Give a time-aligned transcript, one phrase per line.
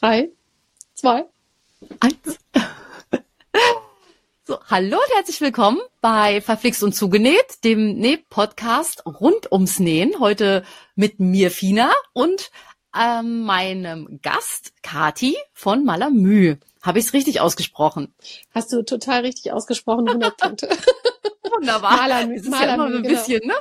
[0.00, 0.30] Drei,
[0.94, 1.24] zwei,
[1.98, 2.38] eins.
[4.44, 10.20] So, hallo und herzlich willkommen bei Verflixt und Zugenäht, dem Näh-Podcast rund ums Nähen.
[10.20, 10.64] Heute
[10.94, 12.50] mit mir, Fina, und
[12.96, 16.56] ähm, meinem Gast, Kati von Malamü.
[16.80, 18.14] Habe ich es richtig ausgesprochen?
[18.54, 20.68] Hast du total richtig ausgesprochen, 100 Punkte.
[21.42, 21.96] Wunderbar.
[21.96, 23.08] Malamü, ist Malamü, ja immer ein genau.
[23.08, 23.54] bisschen, ne?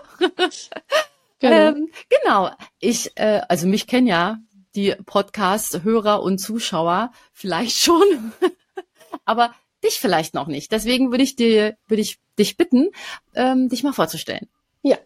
[1.39, 1.55] genau.
[1.55, 2.51] Ähm, genau.
[2.79, 4.38] Ich, äh, also mich kennen ja
[4.78, 8.32] die Podcast-Hörer und Zuschauer vielleicht schon.
[9.25, 9.54] Aber
[9.84, 10.71] dich vielleicht noch nicht.
[10.71, 12.92] Deswegen würde ich dir, würde ich dich bitten,
[13.36, 14.48] ähm, dich mal vorzustellen.
[14.84, 14.98] Ja,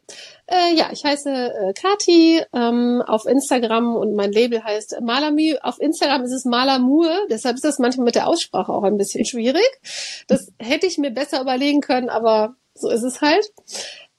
[0.47, 5.55] äh, ja, ich heiße äh, Kati ähm, auf Instagram und mein Label heißt Malamü.
[5.61, 9.25] Auf Instagram ist es Malamur, deshalb ist das manchmal mit der Aussprache auch ein bisschen
[9.25, 9.65] schwierig.
[10.27, 13.51] Das hätte ich mir besser überlegen können, aber so ist es halt.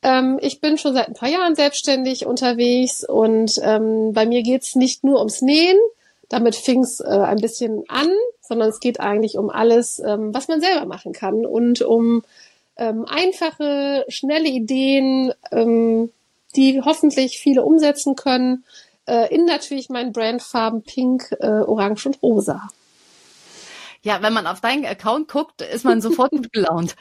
[0.03, 4.75] Ähm, ich bin schon seit ein paar Jahren selbstständig unterwegs und ähm, bei mir geht's
[4.75, 5.79] nicht nur ums Nähen,
[6.29, 8.09] damit fing's äh, ein bisschen an,
[8.41, 12.23] sondern es geht eigentlich um alles, ähm, was man selber machen kann und um
[12.77, 16.11] ähm, einfache, schnelle Ideen, ähm,
[16.57, 18.65] die hoffentlich viele umsetzen können,
[19.07, 22.69] äh, in natürlich meinen Brandfarben Pink, äh, Orange und Rosa.
[24.05, 26.97] Ja, wenn man auf deinen Account guckt, ist man sofort gut gelaunt.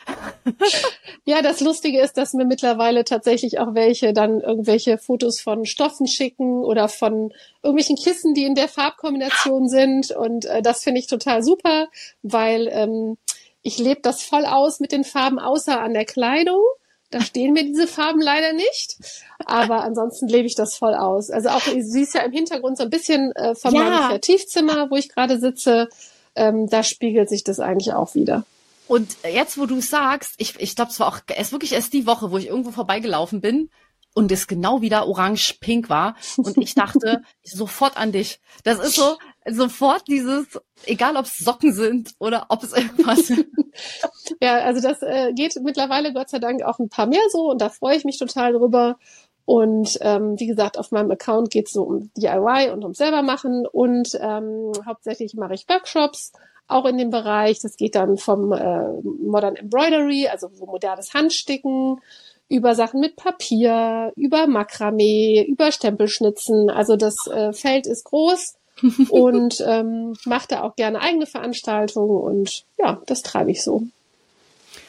[1.26, 6.06] ja, das Lustige ist, dass mir mittlerweile tatsächlich auch welche dann irgendwelche Fotos von Stoffen
[6.06, 10.12] schicken oder von irgendwelchen Kissen, die in der Farbkombination sind.
[10.12, 11.88] Und äh, das finde ich total super,
[12.22, 13.18] weil ähm,
[13.64, 16.62] ich lebe das voll aus mit den Farben, außer an der Kleidung.
[17.10, 18.98] Da stehen mir diese Farben leider nicht.
[19.46, 21.32] Aber ansonsten lebe ich das voll aus.
[21.32, 23.82] Also auch, du siehst ja im Hintergrund so ein bisschen äh, von ja.
[23.82, 25.90] meinem Kreativzimmer, wo ich gerade sitze
[26.36, 28.46] ähm, da spiegelt sich das eigentlich auch wieder.
[28.88, 32.06] Und jetzt, wo du sagst, ich, ich glaube, es war auch erst wirklich erst die
[32.06, 33.70] Woche, wo ich irgendwo vorbeigelaufen bin
[34.14, 36.16] und es genau wieder orange-pink war.
[36.38, 38.42] Und ich dachte sofort an dich.
[38.64, 39.18] Das ist so,
[39.50, 40.46] sofort dieses,
[40.86, 43.32] egal ob es Socken sind oder ob es irgendwas
[44.42, 47.62] Ja, also das äh, geht mittlerweile Gott sei Dank auch ein paar mehr so und
[47.62, 48.98] da freue ich mich total drüber.
[49.46, 53.22] Und ähm, wie gesagt, auf meinem Account geht es so um DIY und um selber
[53.22, 56.32] machen und ähm, hauptsächlich mache ich Workshops
[56.68, 57.60] auch in dem Bereich.
[57.60, 62.02] Das geht dann vom äh, Modern Embroidery, also so modernes Handsticken,
[62.48, 66.70] über Sachen mit Papier, über Makramee, über Stempelschnitzen.
[66.70, 68.56] Also das äh, Feld ist groß
[69.10, 73.84] und ähm, mache da auch gerne eigene Veranstaltungen und ja, das treibe ich so.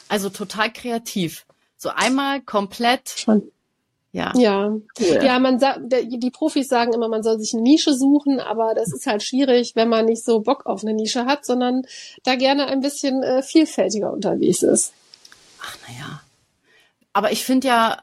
[0.08, 1.46] Also total kreativ.
[1.76, 3.50] So einmal komplett Schon.
[4.12, 4.32] Ja.
[4.36, 4.76] Ja.
[5.00, 5.20] Cool.
[5.22, 8.92] Ja, man sagt, die Profis sagen immer, man soll sich eine Nische suchen, aber das
[8.92, 11.86] ist halt schwierig, wenn man nicht so Bock auf eine Nische hat, sondern
[12.22, 14.92] da gerne ein bisschen äh, vielfältiger unterwegs ist.
[15.62, 16.22] Ach, naja.
[17.14, 18.02] Aber ich finde ja,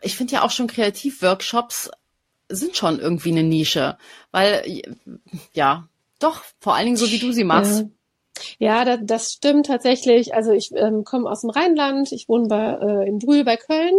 [0.00, 1.90] ich finde ja auch schon Kreativworkshops
[2.48, 3.98] sind schon irgendwie eine Nische,
[4.30, 4.82] weil,
[5.52, 7.80] ja, doch, vor allen Dingen so wie du sie machst.
[7.80, 7.88] Ja.
[8.58, 10.34] Ja, das, stimmt tatsächlich.
[10.34, 13.94] Also ich ähm, komme aus dem Rheinland, ich wohne bei, äh, in Brühl bei Köln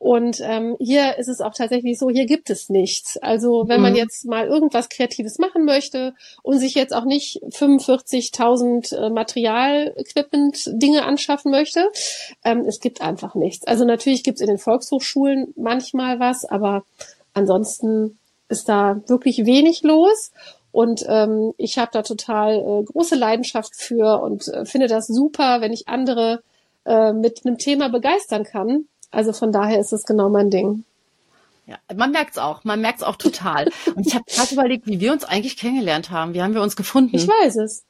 [0.00, 3.18] und ähm, hier ist es auch tatsächlich so, hier gibt es nichts.
[3.18, 3.82] Also wenn mhm.
[3.82, 11.04] man jetzt mal irgendwas Kreatives machen möchte und sich jetzt auch nicht 45.000 äh, Material-Equipment-Dinge
[11.04, 11.86] anschaffen möchte,
[12.44, 13.66] ähm, es gibt einfach nichts.
[13.66, 16.82] Also natürlich gibt es in den Volkshochschulen manchmal was, aber
[17.34, 18.18] ansonsten
[18.48, 20.32] ist da wirklich wenig los.
[20.72, 25.60] Und ähm, ich habe da total äh, große Leidenschaft für und äh, finde das super,
[25.60, 26.42] wenn ich andere
[26.84, 30.84] äh, mit einem Thema begeistern kann also von daher ist es genau mein Ding.
[31.66, 32.64] Ja, man merkt's auch.
[32.64, 33.70] Man merkt's auch total.
[33.94, 36.34] Und ich habe gerade überlegt, wie wir uns eigentlich kennengelernt haben.
[36.34, 37.14] Wie haben wir uns gefunden?
[37.14, 37.84] Ich weiß es.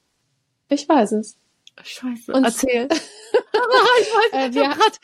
[0.69, 1.37] Ich weiß es.
[1.83, 2.33] Scheiße.
[2.33, 2.89] Und Erzähl.
[2.91, 5.01] ich weiß, äh, wir, grad...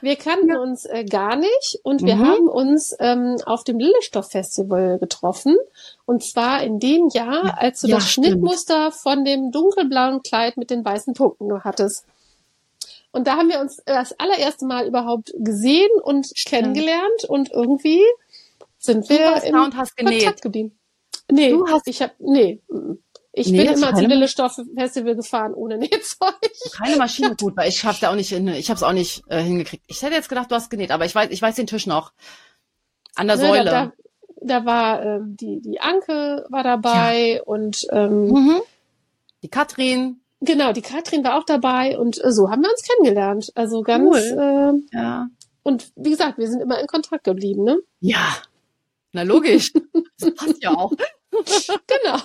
[0.00, 0.58] wir kannten ja.
[0.58, 2.26] uns äh, gar nicht und wir mhm.
[2.26, 5.56] haben uns ähm, auf dem Lillestoff-Festival getroffen.
[6.06, 7.54] Und zwar in dem Jahr, ja.
[7.56, 8.26] als du ja, das stimmt.
[8.26, 12.04] Schnittmuster von dem dunkelblauen Kleid mit den weißen Punkten hattest.
[13.12, 16.44] Und da haben wir uns das allererste Mal überhaupt gesehen und Stimmt.
[16.46, 18.02] kennengelernt und irgendwie
[18.78, 20.22] sind du wir im genäht.
[20.22, 20.78] Kontakt geblieben.
[21.30, 22.60] Nee, du hast ich hab nee.
[23.32, 26.34] Ich nee, bin immer zum Lillestoff-Festival gefahren ohne Nähzeug.
[26.72, 29.40] Keine Maschine gut, weil ich schaff's ja auch nicht, in, ich hab's auch nicht äh,
[29.40, 29.84] hingekriegt.
[29.86, 32.12] Ich hätte jetzt gedacht, du hast genäht, aber ich weiß, ich weiß den Tisch noch.
[33.14, 33.64] An der ne, Säule.
[33.64, 33.92] Da, da,
[34.42, 37.42] da war ähm, die die Anke war dabei ja.
[37.42, 38.60] und ähm, mhm.
[39.42, 40.20] die Katrin.
[40.40, 43.52] Genau, die Katrin war auch dabei und äh, so haben wir uns kennengelernt.
[43.54, 44.82] Also ganz cool.
[44.92, 45.28] äh, ja.
[45.62, 47.78] Und wie gesagt, wir sind immer in Kontakt geblieben, ne?
[48.00, 48.36] Ja.
[49.12, 49.72] Na logisch.
[50.18, 50.92] das passt ja auch.
[51.30, 52.18] genau.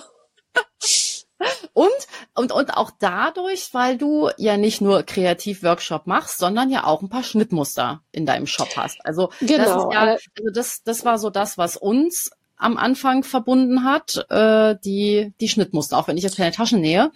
[1.74, 1.90] Und,
[2.34, 7.10] und, und auch dadurch, weil du ja nicht nur Kreativ-Workshop machst, sondern ja auch ein
[7.10, 9.04] paar Schnittmuster in deinem Shop hast.
[9.04, 9.90] Also, genau.
[9.90, 14.76] das, ja, also das, das war so das, was uns am Anfang verbunden hat, äh,
[14.82, 17.10] die, die Schnittmuster, auch wenn ich jetzt keine Taschen nähe.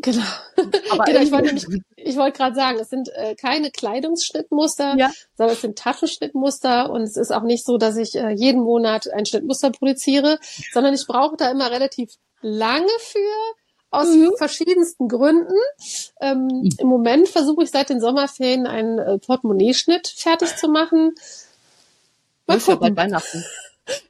[0.00, 0.22] Genau.
[0.90, 5.10] Aber genau, ich wollte ich wollte gerade sagen, es sind äh, keine Kleidungsschnittmuster, ja.
[5.36, 9.08] sondern es sind Taschenschnittmuster und es ist auch nicht so, dass ich äh, jeden Monat
[9.12, 10.38] ein Schnittmuster produziere,
[10.72, 13.54] sondern ich brauche da immer relativ lange für
[13.90, 14.32] aus mhm.
[14.36, 15.54] verschiedensten Gründen.
[16.20, 16.70] Ähm, mhm.
[16.78, 21.14] Im Moment versuche ich seit den Sommerferien einen äh, Portemonnaie-Schnitt fertig zu machen.
[22.46, 23.44] Mal ist ja bald Weihnachten.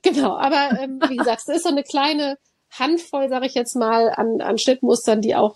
[0.03, 2.37] Genau, aber ähm, wie gesagt, es ist so eine kleine
[2.73, 5.55] Handvoll, sage ich jetzt mal, an, an Schnittmustern, die auch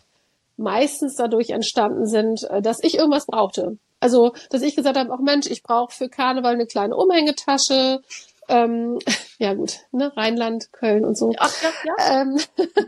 [0.57, 3.79] meistens dadurch entstanden sind, äh, dass ich irgendwas brauchte.
[3.99, 8.03] Also, dass ich gesagt habe, auch Mensch, ich brauche für Karneval eine kleine Umhängetasche.
[8.53, 8.99] Ähm,
[9.39, 11.33] ja gut, ne, Rheinland, Köln und so.
[11.39, 12.23] Ach, ja, ja.
[12.23, 12.39] Ähm,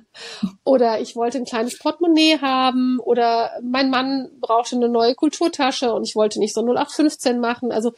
[0.64, 6.06] oder ich wollte ein kleines Portemonnaie haben oder mein Mann brauchte eine neue Kulturtasche und
[6.06, 7.72] ich wollte nicht so 0815 machen.
[7.72, 7.92] Also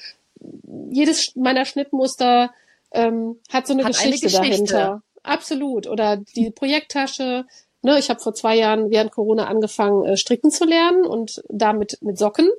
[0.91, 2.51] jedes meiner Schnittmuster
[2.93, 5.03] ähm, hat so eine, hat Geschichte, eine Geschichte dahinter.
[5.25, 5.89] Absolut.
[5.89, 7.47] Oder die Projekttasche,
[7.83, 11.99] Ne, ich habe vor zwei Jahren während Corona angefangen, äh, stricken zu lernen und damit
[12.01, 12.51] mit Socken.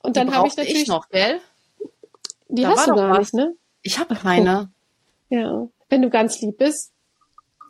[0.00, 1.40] Und dann habe ich natürlich ich noch, gell?
[2.46, 3.56] Die da hast du gar nicht, ne?
[3.82, 4.70] Ich habe keine.
[5.28, 6.92] Ja, wenn du ganz lieb bist,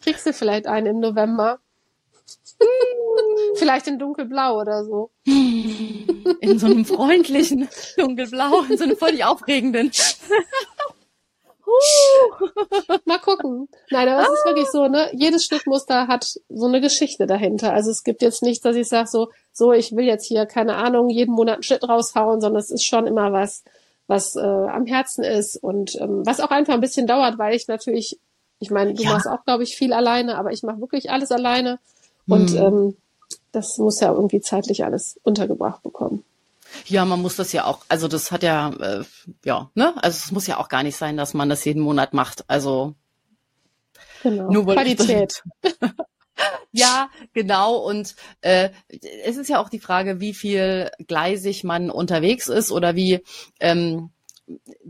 [0.02, 1.58] kriegst du vielleicht einen im November.
[3.56, 5.10] vielleicht in dunkelblau oder so.
[5.24, 9.90] In so einem freundlichen dunkelblau, in so einem völlig aufregenden.
[13.04, 13.68] Mal gucken.
[13.90, 15.10] Nein, aber es ist wirklich so, ne?
[15.12, 17.72] Jedes Schnittmuster hat so eine Geschichte dahinter.
[17.72, 20.76] Also es gibt jetzt nichts, dass ich sage so, so, ich will jetzt hier, keine
[20.76, 23.62] Ahnung, jeden Monat einen Schnitt raushauen, sondern es ist schon immer was,
[24.10, 27.68] was äh, am Herzen ist und ähm, was auch einfach ein bisschen dauert, weil ich
[27.68, 28.18] natürlich,
[28.58, 29.12] ich meine, du ja.
[29.12, 31.78] machst auch, glaube ich, viel alleine, aber ich mache wirklich alles alleine.
[32.26, 32.58] Und mhm.
[32.58, 32.96] ähm,
[33.52, 36.24] das muss ja irgendwie zeitlich alles untergebracht bekommen.
[36.86, 39.04] Ja, man muss das ja auch, also das hat ja, äh,
[39.44, 39.94] ja, ne?
[40.02, 42.44] Also es muss ja auch gar nicht sein, dass man das jeden Monat macht.
[42.48, 42.94] Also
[44.22, 44.50] genau.
[44.50, 45.42] nur Qualität.
[46.72, 47.76] ja, genau.
[47.76, 48.70] Und äh,
[49.24, 53.20] es ist ja auch die Frage, wie viel gleisig man unterwegs ist oder wie
[53.60, 54.10] ähm,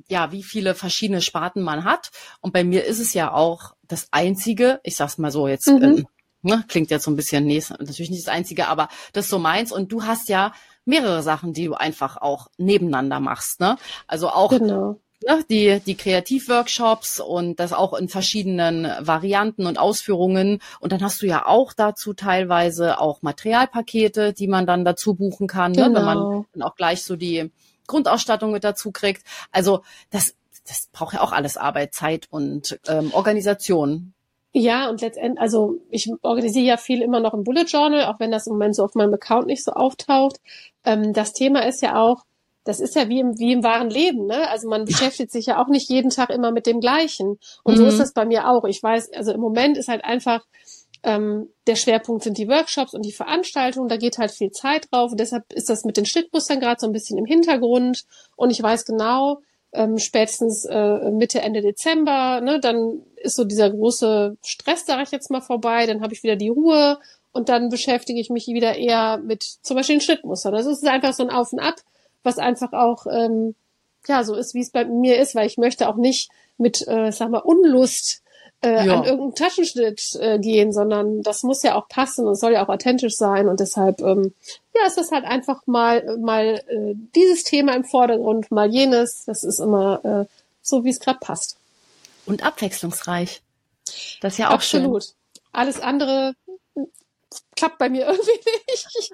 [0.09, 2.11] ja, wie viele verschiedene Sparten man hat.
[2.41, 5.82] Und bei mir ist es ja auch das einzige, ich sag's mal so jetzt, mhm.
[5.82, 6.06] ähm,
[6.43, 9.38] ne, klingt jetzt so ein bisschen, nee, natürlich nicht das einzige, aber das ist so
[9.38, 9.73] meins.
[9.73, 10.53] Und du hast ja
[10.85, 13.61] mehrere Sachen, die du einfach auch nebeneinander machst.
[13.61, 13.77] Ne?
[14.06, 15.00] Also auch genau.
[15.26, 20.61] Ne, die, die Kreativworkshops und das auch in verschiedenen Varianten und Ausführungen.
[20.81, 25.46] Und dann hast du ja auch dazu teilweise auch Materialpakete, die man dann dazu buchen
[25.46, 25.88] kann, genau.
[25.88, 26.46] ne, wenn man genau.
[26.52, 27.50] dann auch gleich so die
[27.87, 29.25] Grundausstattung mit dazu kriegt.
[29.50, 30.34] Also das,
[30.67, 34.14] das braucht ja auch alles Arbeit, Zeit und ähm, Organisation.
[34.52, 38.32] Ja, und letztendlich, also ich organisiere ja viel immer noch im Bullet Journal, auch wenn
[38.32, 40.40] das im Moment so auf meinem Account nicht so auftaucht.
[40.84, 42.25] Ähm, das Thema ist ja auch,
[42.65, 44.49] das ist ja wie im, wie im wahren Leben, ne?
[44.51, 47.39] Also man beschäftigt sich ja auch nicht jeden Tag immer mit dem Gleichen.
[47.65, 47.77] Und mhm.
[47.77, 48.65] so ist das bei mir auch.
[48.65, 50.45] Ich weiß, also im Moment ist halt einfach,
[51.03, 55.12] ähm, der Schwerpunkt sind die Workshops und die Veranstaltungen, da geht halt viel Zeit drauf.
[55.12, 58.05] Und deshalb ist das mit den Schnittmustern gerade so ein bisschen im Hintergrund.
[58.37, 59.41] Und ich weiß genau,
[59.73, 65.11] ähm, spätestens äh, Mitte, Ende Dezember, ne, dann ist so dieser große Stress, sage ich
[65.11, 66.99] jetzt mal, vorbei, dann habe ich wieder die Ruhe
[67.33, 70.53] und dann beschäftige ich mich wieder eher mit zum Beispiel den Schnittmustern.
[70.53, 71.77] Das ist einfach so ein Auf und Ab,
[72.22, 73.55] was einfach auch ähm,
[74.06, 77.11] ja so ist, wie es bei mir ist, weil ich möchte auch nicht mit, äh,
[77.11, 78.22] sag mal, Unlust
[78.62, 78.99] äh, ja.
[78.99, 82.69] an irgendeinen Taschenschnitt äh, gehen, sondern das muss ja auch passen und soll ja auch
[82.69, 84.34] authentisch sein und deshalb ähm,
[84.74, 89.24] ja ist das halt einfach mal mal äh, dieses Thema im Vordergrund, mal jenes.
[89.24, 90.24] Das ist immer äh,
[90.62, 91.56] so, wie es gerade passt
[92.27, 93.41] und abwechslungsreich.
[94.20, 95.05] Das ist ja auch Absolut.
[95.05, 95.12] schön.
[95.53, 96.34] Alles andere
[97.60, 99.12] klappt bei mir irgendwie nicht.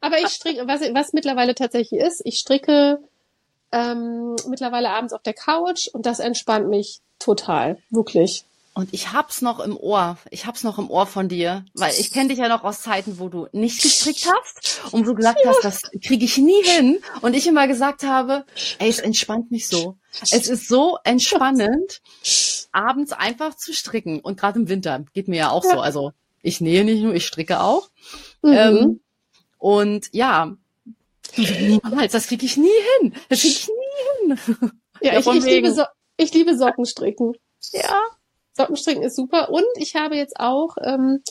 [0.00, 2.98] Aber ich stricke, was, was mittlerweile tatsächlich ist, ich stricke
[3.72, 8.44] ähm, mittlerweile abends auf der Couch und das entspannt mich total, wirklich.
[8.72, 10.16] Und ich hab's noch im Ohr.
[10.30, 13.18] Ich hab's noch im Ohr von dir, weil ich kenne dich ja noch aus Zeiten,
[13.18, 16.98] wo du nicht gestrickt hast und wo du gesagt hast, das kriege ich nie hin.
[17.20, 18.44] Und ich immer gesagt habe,
[18.78, 19.96] ey, es entspannt mich so.
[20.22, 22.00] Es ist so entspannend,
[22.72, 24.20] abends einfach zu stricken.
[24.20, 25.72] Und gerade im Winter geht mir ja auch ja.
[25.72, 25.80] so.
[25.80, 26.12] Also
[26.42, 27.90] ich nähe nicht nur, ich stricke auch.
[28.42, 28.52] Mhm.
[28.52, 29.00] Ähm,
[29.58, 30.56] und ja,
[31.36, 32.68] niemals, das kriege ich nie
[33.00, 33.14] hin.
[33.28, 34.72] Das kriege ich nie hin.
[35.02, 35.82] Ja, ich, ich, liebe so
[36.16, 37.34] ich liebe Sockenstricken.
[37.72, 38.00] Ja.
[38.52, 39.50] Sockenstricken ist super.
[39.50, 41.22] Und ich habe jetzt auch, ähm,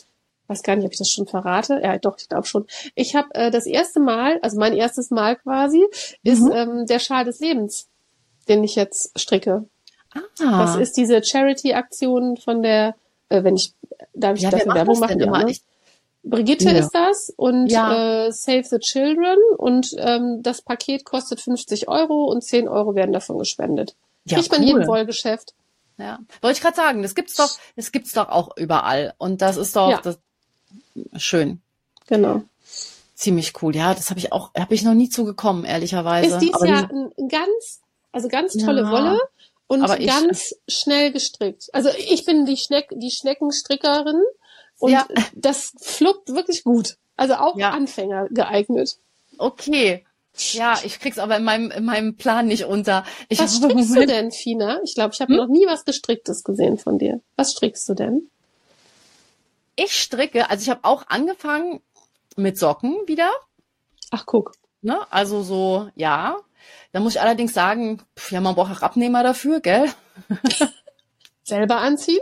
[0.47, 1.79] weiß gar nicht, ob ich das schon verrate.
[1.83, 2.65] Ja, doch, ich glaube schon.
[2.95, 5.85] Ich habe äh, das erste Mal, also mein erstes Mal quasi,
[6.23, 6.51] ist mhm.
[6.51, 7.87] ähm, der Schal des Lebens,
[8.47, 9.65] den ich jetzt stricke.
[10.41, 10.65] Ah.
[10.65, 12.95] Das ist diese Charity-Aktion von der,
[13.29, 13.73] äh, wenn ich,
[14.13, 15.19] darf ich ja, dafür Werbung machen?
[15.19, 15.55] Ja, ne?
[16.23, 16.71] Brigitte ja.
[16.79, 18.25] ist das und ja.
[18.27, 23.13] äh, Save the Children und ähm, das Paket kostet 50 Euro und 10 Euro werden
[23.13, 23.95] davon gespendet.
[24.25, 24.67] Ja, Kriegt man cool.
[24.67, 25.53] jedem Wollgeschäft.
[25.97, 26.19] ja.
[26.41, 29.13] Wollte ich gerade sagen, das gibt's doch, das gibt's doch auch überall.
[29.17, 30.01] Und das ist doch Ja.
[30.03, 30.19] das,
[31.15, 31.61] schön.
[32.07, 32.41] Genau.
[33.15, 33.75] Ziemlich cool.
[33.75, 36.35] Ja, das habe ich auch, habe ich noch nie zugekommen, ehrlicherweise.
[36.35, 37.79] Ist dies Aber Jahr die- ein ein ganz,
[38.11, 38.91] also ganz tolle Ja.
[38.91, 39.19] Wolle
[39.69, 41.69] und Aber ich- ganz schnell gestrickt.
[41.71, 44.21] Also ich bin die Schneck, die Schneckenstrickerin
[44.79, 45.07] und Ja.
[45.33, 46.97] das fluppt wirklich gut.
[47.15, 47.69] Also auch Ja.
[47.71, 48.97] Anfänger geeignet.
[49.37, 50.05] okay.
[50.53, 53.03] Ja, ich krieg's aber in meinem, in meinem Plan nicht unter.
[53.27, 54.79] Ich Was strickst du denn, Fina?
[54.83, 55.37] Ich glaube, ich habe Hm?
[55.37, 57.19] noch nie was Gestricktes gesehen von dir.
[57.35, 58.29] Was strickst du denn?
[59.75, 61.81] Ich stricke, also ich habe auch angefangen
[62.37, 63.29] mit Socken wieder.
[64.11, 64.53] Ach, guck.
[64.81, 64.99] Ne?
[65.11, 66.37] Also so, ja.
[66.91, 69.89] Da muss ich allerdings sagen, pf, ja, man braucht auch Abnehmer dafür, gell?
[71.43, 72.21] Selber anziehen?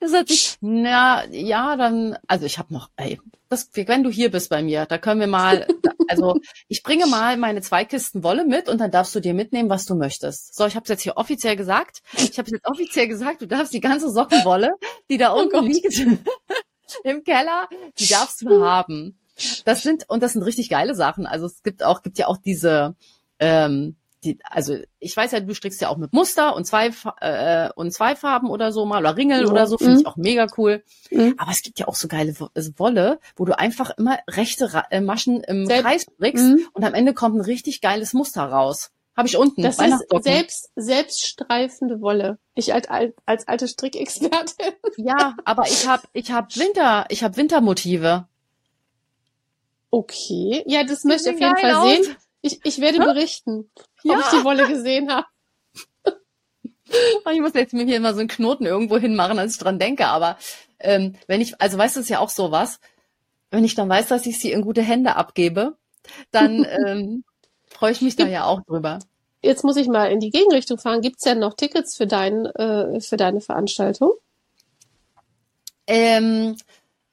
[0.00, 4.30] Das hat sich, na, ja, dann, also ich habe noch, ey, das, wenn du hier
[4.30, 5.66] bist bei mir, da können wir mal,
[6.08, 6.36] also
[6.68, 9.86] ich bringe mal meine zwei Kisten Wolle mit und dann darfst du dir mitnehmen, was
[9.86, 10.54] du möchtest.
[10.54, 12.02] So, ich habe es jetzt hier offiziell gesagt.
[12.16, 14.72] Ich habe jetzt offiziell gesagt, du darfst die ganze Sockenwolle,
[15.08, 15.64] die da unten Gott.
[15.64, 15.96] liegt
[17.04, 19.18] im Keller, die darfst du haben.
[19.64, 21.26] Das sind und das sind richtig geile Sachen.
[21.26, 22.94] Also es gibt auch, gibt ja auch diese
[23.38, 27.68] ähm, die, also ich weiß ja, du strickst ja auch mit Muster und zwei äh,
[27.76, 29.50] und zwei Farben oder so mal oder Ringel Ja.
[29.50, 30.06] oder so, finde ich Mhm.
[30.06, 30.82] auch mega cool.
[31.10, 31.34] Mhm.
[31.36, 34.84] Aber es gibt ja auch so geile also Wolle, wo du einfach immer rechte Ra
[34.90, 36.66] äh, Maschen im Selbst- Kreis strickst Mhm.
[36.72, 38.90] und am Ende kommt ein richtig geiles Muster raus.
[39.16, 39.62] Habe ich unten.
[39.62, 42.38] Das ist selbst, selbststreifende Wolle.
[42.54, 42.88] Ich als,
[43.26, 44.72] als alte Strickexpertin.
[44.96, 48.26] Ja, aber ich habe ich hab Winter, ich habe Wintermotive.
[49.90, 50.64] Okay.
[50.66, 51.88] Ja, das möchte ich auf jeden Fall aus.
[52.06, 52.16] sehen.
[52.44, 53.70] Ich, ich werde berichten,
[54.02, 54.14] Ja.
[54.14, 55.26] ob ich die Wolle gesehen habe.
[57.32, 60.06] Ich muss jetzt mir hier immer so einen Knoten irgendwo hinmachen, als ich dran denke.
[60.08, 60.36] Aber
[60.78, 62.80] ähm, wenn ich, also weißt du, ist ja auch sowas,
[63.50, 65.78] wenn ich dann weiß, dass ich sie in gute Hände abgebe,
[66.32, 67.24] dann ähm,
[67.70, 68.98] freue ich mich da ja auch drüber.
[69.40, 71.00] Jetzt muss ich mal in die Gegenrichtung fahren.
[71.00, 74.12] Gibt's denn noch Tickets für, dein, äh, für deine Veranstaltung?
[75.86, 76.56] Ähm,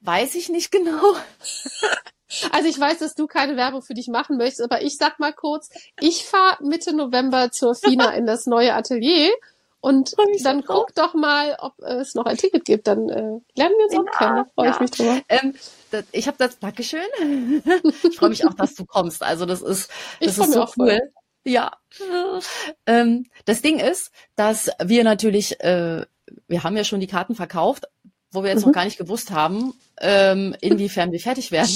[0.01, 1.15] weiß ich nicht genau.
[2.51, 5.33] Also ich weiß, dass du keine Werbung für dich machen möchtest, aber ich sag mal
[5.33, 5.69] kurz,
[5.99, 9.29] ich fahre Mitte November zur FINA in das neue Atelier
[9.81, 12.85] und dann guck doch mal, ob es noch ein Ticket gibt.
[12.87, 14.35] Dann äh, lernen wir uns auch kennen.
[14.35, 14.81] Da freue ich ja.
[14.81, 15.21] mich drüber.
[15.27, 15.55] Ähm,
[15.89, 17.01] das, ich habe das, Dankeschön.
[18.03, 19.23] ich freue mich auch, dass du kommst.
[19.23, 20.99] Also das ist, Ich das freu ist so auch voll.
[21.01, 21.11] cool.
[21.43, 21.71] Ja.
[22.85, 26.05] Ähm, das Ding ist, dass wir natürlich, äh,
[26.47, 27.87] wir haben ja schon die Karten verkauft,
[28.31, 28.67] wo wir jetzt Mhm.
[28.67, 31.69] noch gar nicht gewusst haben, ähm, inwiefern wir fertig werden.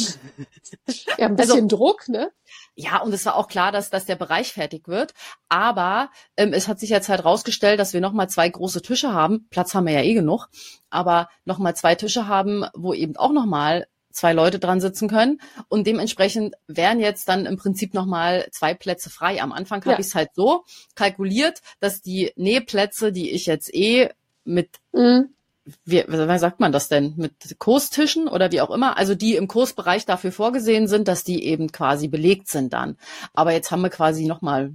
[1.18, 2.32] Ja, ein Also- bisschen Druck, ne?
[2.76, 5.14] Ja, und es war auch klar, dass, dass der Bereich fertig wird.
[5.48, 9.48] Aber ähm, es hat sich jetzt halt rausgestellt, dass wir nochmal zwei große Tische haben.
[9.50, 10.48] Platz haben wir ja eh genug.
[10.90, 15.40] Aber nochmal zwei Tische haben, wo eben auch nochmal zwei Leute dran sitzen können.
[15.70, 19.42] Und dementsprechend wären jetzt dann im Prinzip nochmal zwei Plätze frei.
[19.42, 20.00] Am Anfang habe Ja.
[20.00, 20.64] ich es halt so
[20.96, 24.10] kalkuliert, dass die Nähplätze, die ich jetzt eh
[24.44, 25.35] mit Mhm.
[25.84, 27.14] Wie, wie sagt man das denn?
[27.18, 28.98] Mit Kurstischen oder wie auch immer?
[28.98, 32.98] Also die im Kursbereich dafür vorgesehen sind, dass die eben quasi belegt sind dann.
[33.34, 34.74] Aber jetzt haben wir quasi nochmal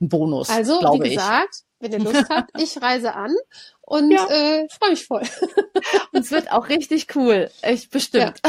[0.00, 1.14] einen Bonus, Also, wie ich.
[1.14, 3.34] gesagt, wenn ihr Lust habt, ich reise an
[3.82, 4.26] und Ja.
[4.28, 5.22] äh, freue mich voll.
[6.12, 7.50] Und es wird auch richtig cool.
[7.60, 8.40] Echt bestimmt.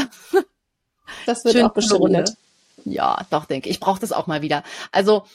[1.26, 2.36] Das wird Schön auch bestimmt.
[2.86, 3.76] Ja, doch, denke ich.
[3.76, 4.64] Ich brauche das auch mal wieder.
[4.92, 5.26] Also,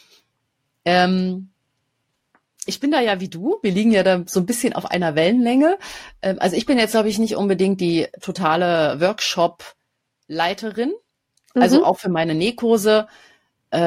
[0.85, 1.51] ähm,
[2.69, 3.59] ich bin da ja wie du.
[3.63, 5.79] Wir liegen ja da so ein bisschen auf einer Wellenlänge.
[6.23, 10.93] Ähm, also ich bin jetzt, glaube ich, nicht unbedingt die totale Workshop-Leiterin.
[11.55, 11.85] Also Mhm.
[11.85, 13.09] auch für meine Nähkurse
[13.71, 13.79] äh,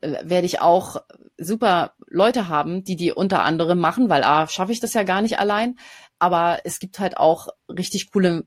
[0.00, 1.02] werde ich auch
[1.36, 5.22] super Leute haben, die die unter anderem machen, weil A, schaffe ich das ja gar
[5.22, 5.78] nicht allein.
[6.18, 8.44] Aber es gibt halt auch richtig coole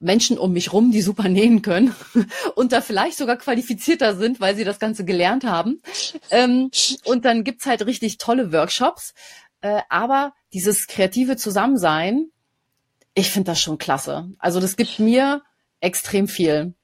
[0.00, 1.94] Menschen um mich rum, die super nähen können
[2.54, 5.82] und da vielleicht sogar qualifizierter sind, weil sie das Ganze gelernt haben.
[6.30, 6.70] Ähm,
[7.04, 9.14] und dann gibt's halt richtig tolle Workshops.
[9.60, 12.30] Äh, aber dieses kreative Zusammensein,
[13.14, 14.30] ich finde das schon klasse.
[14.38, 15.42] Also das gibt mir
[15.80, 16.74] extrem viel.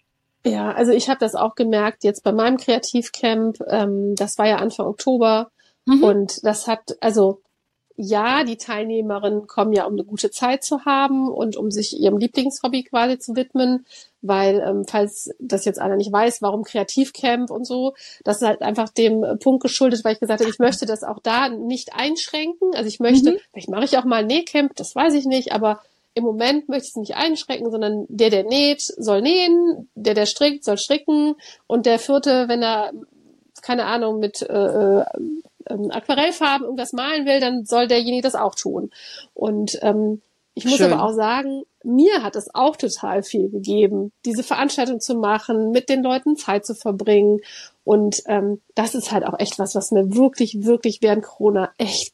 [0.44, 3.58] Ja, also ich habe das auch gemerkt jetzt bei meinem Kreativcamp.
[3.68, 5.50] Ähm, das war ja Anfang Oktober
[5.86, 6.02] Mhm.
[6.02, 7.42] und das hat, also
[7.96, 12.18] ja, die Teilnehmerinnen kommen ja, um eine gute Zeit zu haben und um sich ihrem
[12.18, 13.86] Lieblingshobby quasi zu widmen,
[14.20, 18.62] weil ähm, falls das jetzt einer nicht weiß, warum Kreativcamp und so, das ist halt
[18.62, 21.94] einfach dem äh, Punkt geschuldet, weil ich gesagt habe, ich möchte das auch da nicht
[21.94, 22.74] einschränken.
[22.74, 23.38] Also ich möchte, Mhm.
[23.52, 25.80] vielleicht mache ich auch mal ein Nähcamp, das weiß ich nicht, aber
[26.14, 30.26] im Moment möchte ich es nicht einschränken, sondern der, der näht, soll nähen, der, der
[30.26, 31.34] strickt, soll stricken
[31.66, 32.92] und der vierte, wenn er,
[33.62, 35.04] keine Ahnung, mit äh, äh,
[35.68, 38.90] ähm, Aquarellfarben irgendwas malen will, dann soll derjenige das auch tun.
[39.34, 40.22] Und ähm,
[40.54, 40.92] ich muss Schön.
[40.92, 45.88] aber auch sagen, mir hat es auch total viel gegeben, diese Veranstaltung zu machen, mit
[45.88, 47.40] den Leuten Zeit zu verbringen.
[47.82, 52.13] Und ähm, das ist halt auch echt was, was mir wirklich, wirklich während Corona echt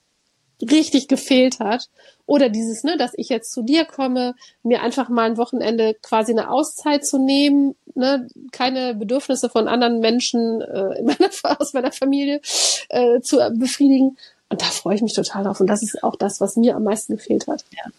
[0.63, 1.89] richtig gefehlt hat.
[2.27, 6.33] Oder dieses, ne, dass ich jetzt zu dir komme, mir einfach mal ein Wochenende quasi
[6.33, 11.93] eine Auszeit zu nehmen, ne, keine Bedürfnisse von anderen Menschen äh, in meiner, aus meiner
[11.93, 12.41] Familie
[12.89, 14.17] äh, zu befriedigen.
[14.49, 15.61] Und da freue ich mich total drauf.
[15.61, 17.65] Und das ist auch das, was mir am meisten gefehlt hat.
[17.71, 17.91] Ja.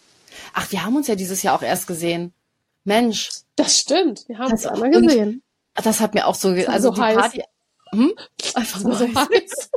[0.54, 2.32] Ach, wir haben uns ja dieses Jahr auch erst gesehen.
[2.84, 3.30] Mensch.
[3.56, 4.28] Das stimmt.
[4.28, 5.42] Wir haben das, uns einmal gesehen.
[5.74, 7.16] Das hat mir auch so, also so die heiß.
[7.16, 7.42] Party,
[7.92, 8.12] hm?
[8.54, 9.70] Einfach so, so heiß.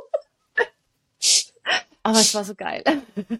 [2.05, 2.83] Aber es war so geil.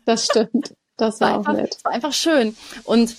[0.06, 0.74] Das stimmt.
[0.98, 1.76] Das war, war einfach, auch nett.
[1.78, 2.58] Es war einfach schön.
[2.84, 3.16] Und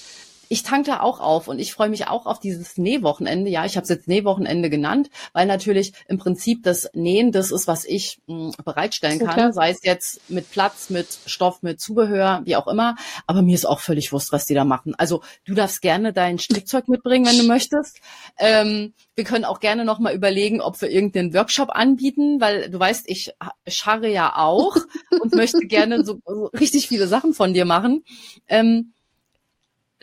[0.48, 3.50] ich tanke auch auf und ich freue mich auch auf dieses Nähwochenende.
[3.50, 7.66] Ja, ich habe es jetzt Nähwochenende genannt, weil natürlich im Prinzip das Nähen das ist,
[7.66, 9.52] was ich mh, hm, bereitstellen kann, okay.
[9.52, 12.96] sei es jetzt mit Platz, mit Stoff, mit Zubehör, wie auch immer.
[13.26, 14.94] Aber mir ist auch völlig wurscht, was die da machen.
[14.96, 18.00] Also du darfst gerne dein Strickzeug mitbringen, wenn du möchtest.
[18.38, 22.78] Ähm, wir können auch gerne noch mal überlegen, ob wir irgendeinen Workshop anbieten, weil du
[22.78, 23.32] weißt, ich
[23.66, 24.76] scharre ja auch
[25.20, 28.04] und möchte gerne so, so richtig viele Sachen von dir machen.
[28.48, 28.92] Ähm,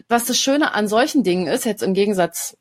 [0.07, 2.57] was das Schöne an solchen Dingen ist, jetzt im Gegensatz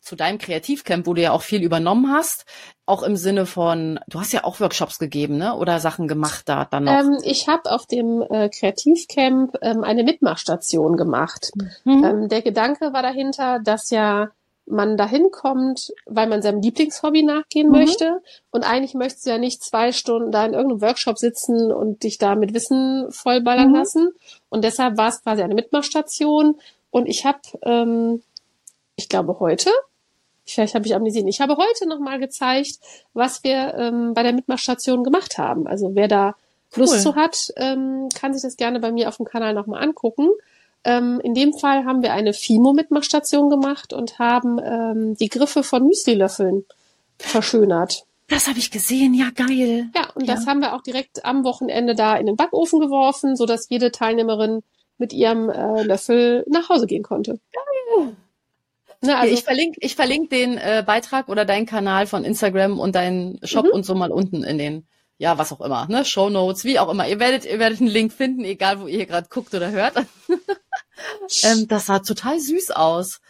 [0.00, 2.44] zu deinem Kreativcamp, wo du ja auch viel übernommen hast,
[2.86, 5.54] auch im Sinne von, du hast ja auch Workshops gegeben, ne?
[5.54, 6.92] Oder Sachen gemacht da dann noch?
[6.92, 11.52] Ähm, ich habe auf dem äh, Kreativcamp ähm, eine Mitmachstation gemacht.
[11.84, 12.04] Mhm.
[12.04, 14.30] Ähm, der Gedanke war dahinter, dass ja
[14.72, 17.74] man dahin kommt, weil man seinem Lieblingshobby nachgehen mhm.
[17.74, 18.22] möchte.
[18.50, 22.18] Und eigentlich möchtest du ja nicht zwei Stunden da in irgendeinem Workshop sitzen und dich
[22.18, 23.74] da mit Wissen vollballern mhm.
[23.74, 24.12] lassen.
[24.48, 26.58] Und deshalb war es quasi eine Mitmachstation.
[26.90, 28.22] Und ich habe, ähm,
[28.96, 29.70] ich glaube heute,
[30.44, 32.78] vielleicht habe ich amnesiert, ich habe heute nochmal gezeigt,
[33.14, 35.66] was wir ähm, bei der Mitmachstation gemacht haben.
[35.66, 36.34] Also wer da
[36.76, 36.82] cool.
[36.82, 40.30] Lust zu hat, ähm, kann sich das gerne bei mir auf dem Kanal nochmal angucken.
[40.84, 45.86] Ähm, in dem Fall haben wir eine Fimo-Mitmachstation gemacht und haben ähm, die Griffe von
[45.86, 46.64] Müsli-Löffeln
[47.18, 48.04] verschönert.
[48.28, 49.90] Das habe ich gesehen, ja geil.
[49.94, 50.34] Ja, und ja.
[50.34, 53.92] das haben wir auch direkt am Wochenende da in den Backofen geworfen, so dass jede
[53.92, 54.62] Teilnehmerin
[54.98, 57.38] mit ihrem äh, Löffel nach Hause gehen konnte.
[57.52, 58.16] Geil.
[59.02, 62.94] Na, also ich verlinke ich verlink den äh, Beitrag oder deinen Kanal von Instagram und
[62.94, 63.72] deinen Shop mhm.
[63.72, 64.86] und so mal unten in den
[65.18, 67.06] ja, was auch immer, ne, Show Notes, wie auch immer.
[67.06, 69.94] Ihr werdet, ihr werdet einen Link finden, egal wo ihr gerade guckt oder hört.
[71.44, 73.20] ähm, das sah total süß aus.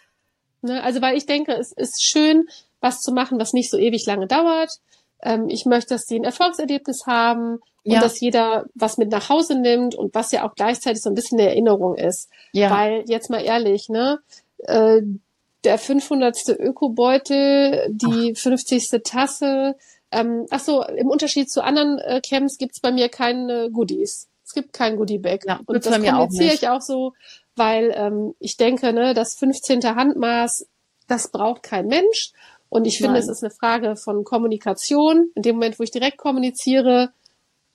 [0.61, 2.47] Ne, also weil ich denke, es ist schön,
[2.79, 4.71] was zu machen, was nicht so ewig lange dauert.
[5.21, 7.99] Ähm, ich möchte, dass die ein Erfolgserlebnis haben und ja.
[7.99, 11.39] dass jeder was mit nach Hause nimmt und was ja auch gleichzeitig so ein bisschen
[11.39, 12.29] eine Erinnerung ist.
[12.51, 12.71] Ja.
[12.71, 14.19] Weil jetzt mal ehrlich, ne,
[14.59, 15.01] äh,
[15.63, 16.49] der 500.
[16.59, 18.39] Ökobeutel, die Ach.
[18.39, 19.01] 50.
[19.03, 19.75] Tasse,
[20.13, 24.27] ähm, ach so, im Unterschied zu anderen äh, Camps gibt's bei mir keine Goodies.
[24.45, 25.45] Es gibt kein Goodie-Bag.
[25.47, 27.13] Ja, und das kommuniziere ich auch so,
[27.55, 29.83] weil ähm, ich denke, ne, das 15.
[29.83, 30.67] Handmaß,
[31.07, 32.31] das braucht kein Mensch.
[32.69, 33.21] Und ich finde, Nein.
[33.21, 35.31] es ist eine Frage von Kommunikation.
[35.35, 37.11] In dem Moment, wo ich direkt kommuniziere,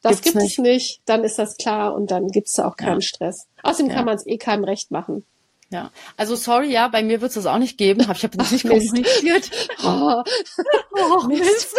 [0.02, 0.58] das gibt's gibt nicht.
[0.58, 3.02] es nicht, dann ist das klar und dann gibt's da auch keinen ja.
[3.02, 3.46] Stress.
[3.62, 3.96] Außerdem ja.
[3.96, 5.24] kann man es eh keinem recht machen.
[5.70, 8.08] Ja, also sorry, ja, bei mir wird es das auch nicht geben.
[8.08, 9.50] Hab ich habe das nicht kommuniziert.
[9.84, 10.22] oh,
[10.92, 11.76] oh, Mist.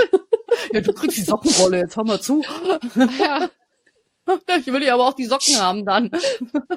[0.71, 2.43] Ja, du kriegst die Sockenrolle, jetzt hör mal zu.
[3.19, 3.49] Ja.
[4.59, 6.11] Ich will ja aber auch die Socken haben dann.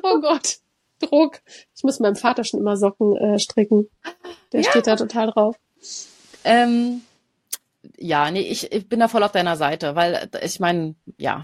[0.02, 0.56] Oh Gott,
[1.02, 1.40] Druck.
[1.74, 3.88] Ich muss meinem Vater schon immer Socken äh, stricken.
[4.52, 4.70] Der ja.
[4.70, 5.56] steht da total drauf.
[6.44, 7.02] Ähm,
[7.98, 11.42] ja, nee, ich, ich bin da voll auf deiner Seite, weil ich meine, ja,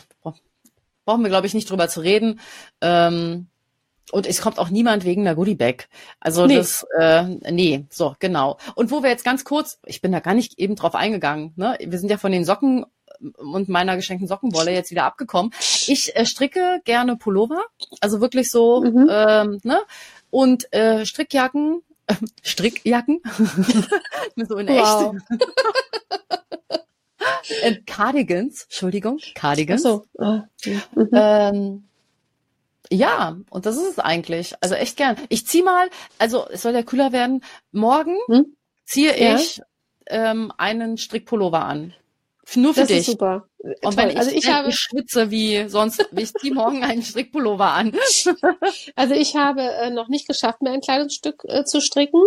[1.04, 2.40] brauchen wir, glaube ich, nicht drüber zu reden.
[2.80, 3.48] Ähm,
[4.10, 5.88] und es kommt auch niemand wegen der Goodiebag.
[6.20, 6.56] Also nee.
[6.56, 8.58] das, äh, nee, so, genau.
[8.74, 11.76] Und wo wir jetzt ganz kurz, ich bin da gar nicht eben drauf eingegangen, ne?
[11.80, 12.86] Wir sind ja von den Socken
[13.36, 15.52] und meiner geschenkten Sockenwolle jetzt wieder abgekommen.
[15.86, 17.64] Ich äh, stricke gerne Pullover,
[18.00, 19.08] also wirklich so, mhm.
[19.10, 19.80] ähm, ne?
[20.30, 23.20] Und äh, Strickjacken, äh, Strickjacken,
[24.36, 25.14] so in wow.
[25.14, 25.42] echt.
[27.62, 29.84] äh, Cardigans, Entschuldigung, Cardigans.
[29.84, 30.06] Ach so.
[30.14, 30.40] Oh.
[30.94, 31.08] Mhm.
[31.12, 31.84] Ähm,
[32.90, 34.54] ja, und das ist es eigentlich.
[34.60, 35.16] Also echt gern.
[35.28, 37.44] Ich zieh mal, also es soll ja kühler werden.
[37.72, 38.56] Morgen hm?
[38.84, 39.36] ziehe ja.
[39.36, 39.60] ich
[40.06, 41.94] ähm, einen Strickpullover an.
[42.54, 42.98] Nur für das dich.
[42.98, 43.48] Ist super.
[43.58, 43.96] Und Toll.
[43.96, 47.92] wenn ich, also ich, habe, ich schwitze wie sonst, ich ziehe morgen einen Strickpullover an.
[48.96, 52.22] also ich habe äh, noch nicht geschafft, mir ein Kleidungsstück äh, zu stricken.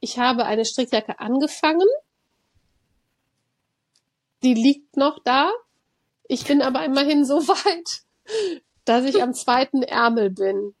[0.00, 1.86] Ich habe eine Strickjacke angefangen.
[4.42, 5.50] Die liegt noch da.
[6.28, 8.02] Ich bin aber immerhin so weit,
[8.84, 10.74] dass ich am zweiten Ärmel bin.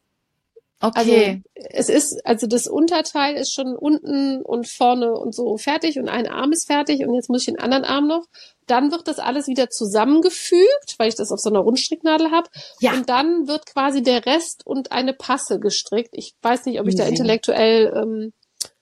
[0.78, 1.42] Okay.
[1.54, 6.08] Also, es ist, also das Unterteil ist schon unten und vorne und so fertig und
[6.08, 8.26] ein Arm ist fertig und jetzt muss ich den anderen Arm noch.
[8.66, 12.50] Dann wird das alles wieder zusammengefügt, weil ich das auf so einer Rundstricknadel habe.
[12.80, 12.92] Ja.
[12.92, 16.10] Und dann wird quasi der Rest und eine Passe gestrickt.
[16.12, 18.32] Ich weiß nicht, ob ich da intellektuell ähm,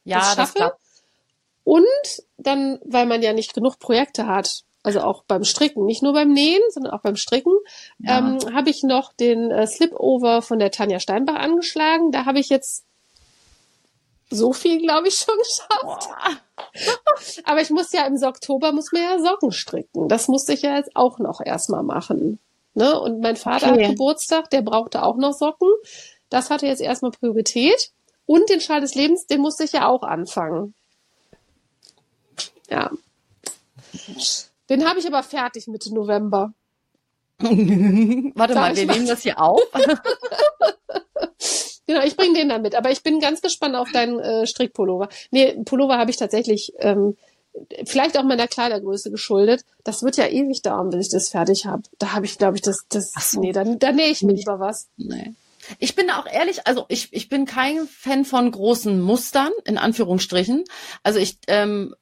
[0.05, 0.59] ja, das schaffe.
[0.59, 0.73] Das
[1.65, 1.87] und
[2.37, 6.33] dann, weil man ja nicht genug Projekte hat, also auch beim Stricken, nicht nur beim
[6.33, 7.55] Nähen, sondern auch beim Stricken,
[7.99, 8.19] ja.
[8.19, 12.13] ähm, habe ich noch den äh, Slipover von der Tanja Steinbach angeschlagen.
[12.13, 12.85] Da habe ich jetzt
[14.31, 16.09] so viel, glaube ich, schon geschafft.
[17.45, 20.09] Aber ich muss ja im Oktober muss mir ja Socken stricken.
[20.09, 22.39] Das musste ich ja jetzt auch noch erstmal machen.
[22.75, 22.99] Ne?
[23.01, 23.85] Und mein Vater okay.
[23.85, 25.69] hat Geburtstag, der brauchte auch noch Socken.
[26.29, 27.91] Das hatte jetzt erstmal Priorität.
[28.27, 30.75] Und den Schal des Lebens, den musste ich ja auch anfangen.
[32.69, 32.91] Ja.
[34.71, 36.55] Den habe ich aber fertig Mitte November.
[37.39, 39.61] Warte mal, wir nehmen das hier auf.
[41.87, 42.75] genau, ich bringe den dann mit.
[42.75, 45.09] Aber ich bin ganz gespannt auf deinen äh, Strickpullover.
[45.31, 47.17] Nee, Pullover habe ich tatsächlich ähm,
[47.85, 49.65] vielleicht auch meiner Kleidergröße geschuldet.
[49.85, 51.83] Das wird ja ewig dauern, bis ich das fertig habe.
[51.99, 53.41] Da habe ich, glaube ich, das, das, so.
[53.41, 54.89] nee, dann, dann nähe ich mir lieber was.
[54.97, 55.35] Nee.
[55.79, 60.65] Ich bin auch ehrlich, also ich, ich bin kein Fan von großen Mustern, in Anführungsstrichen.
[61.03, 61.95] Also ich ähm,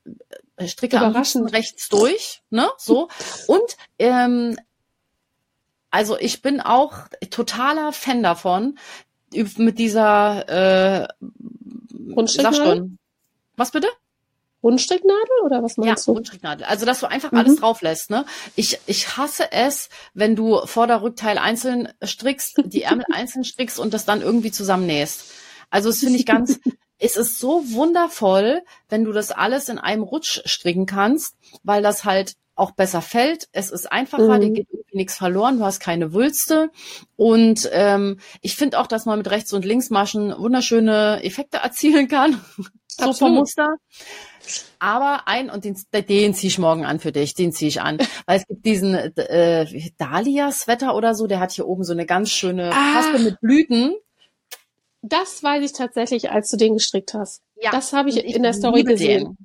[0.69, 1.13] stricke am
[1.47, 2.69] rechts durch, ne?
[2.79, 3.09] So.
[3.47, 4.59] Und ähm,
[5.91, 8.79] also ich bin auch totaler Fan davon,
[9.33, 11.09] mit dieser äh,
[13.57, 13.89] Was bitte?
[14.63, 16.17] Rundstricknadel oder was meinst ja, du?
[16.17, 16.65] Rundstricknadel.
[16.65, 17.39] Also, dass du einfach mhm.
[17.39, 18.25] alles drauf lässt, ne?
[18.55, 24.05] Ich, ich hasse es, wenn du Vorder-Rückteil einzeln strickst, die Ärmel einzeln strickst und das
[24.05, 25.25] dann irgendwie zusammennähst.
[25.71, 26.61] Also, das finde ich ganz,
[27.03, 32.05] es ist so wundervoll, wenn du das alles in einem Rutsch stricken kannst, weil das
[32.05, 33.49] halt auch besser fällt.
[33.51, 34.41] Es ist einfacher, mhm.
[34.41, 36.71] dir geht irgendwie nichts verloren, du hast keine Wülste.
[37.17, 42.41] Und ähm, ich finde auch, dass man mit Rechts- und Linksmaschen wunderschöne Effekte erzielen kann.
[42.87, 43.77] so vom Muster.
[44.79, 47.99] Aber ein, und den, den ziehe ich morgen an für dich, den ziehe ich an.
[48.27, 52.31] Weil es gibt diesen äh, Dahlia-Sweater oder so, der hat hier oben so eine ganz
[52.31, 53.95] schöne Paste mit Blüten.
[55.03, 57.43] Das weiß ich tatsächlich, als du den gestrickt hast.
[57.61, 59.37] Ja, das habe ich, ich, in der Story gesehen.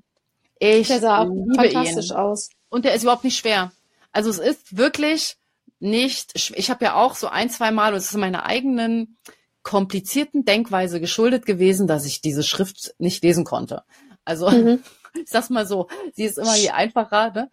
[0.60, 0.80] Den.
[0.80, 2.16] Ich der sah fantastisch ihn.
[2.16, 2.50] aus.
[2.70, 3.72] Und der ist überhaupt nicht schwer.
[4.12, 5.38] Also es ist wirklich
[5.80, 9.18] nicht, ich habe ja auch so ein, zwei Mal, und es ist meiner eigenen
[9.64, 13.84] komplizierten Denkweise geschuldet gewesen, dass ich diese Schrift nicht lesen konnte.
[14.26, 14.82] Also mhm.
[15.14, 17.50] ich sag's mal so, sie ist immer je einfacher, ne?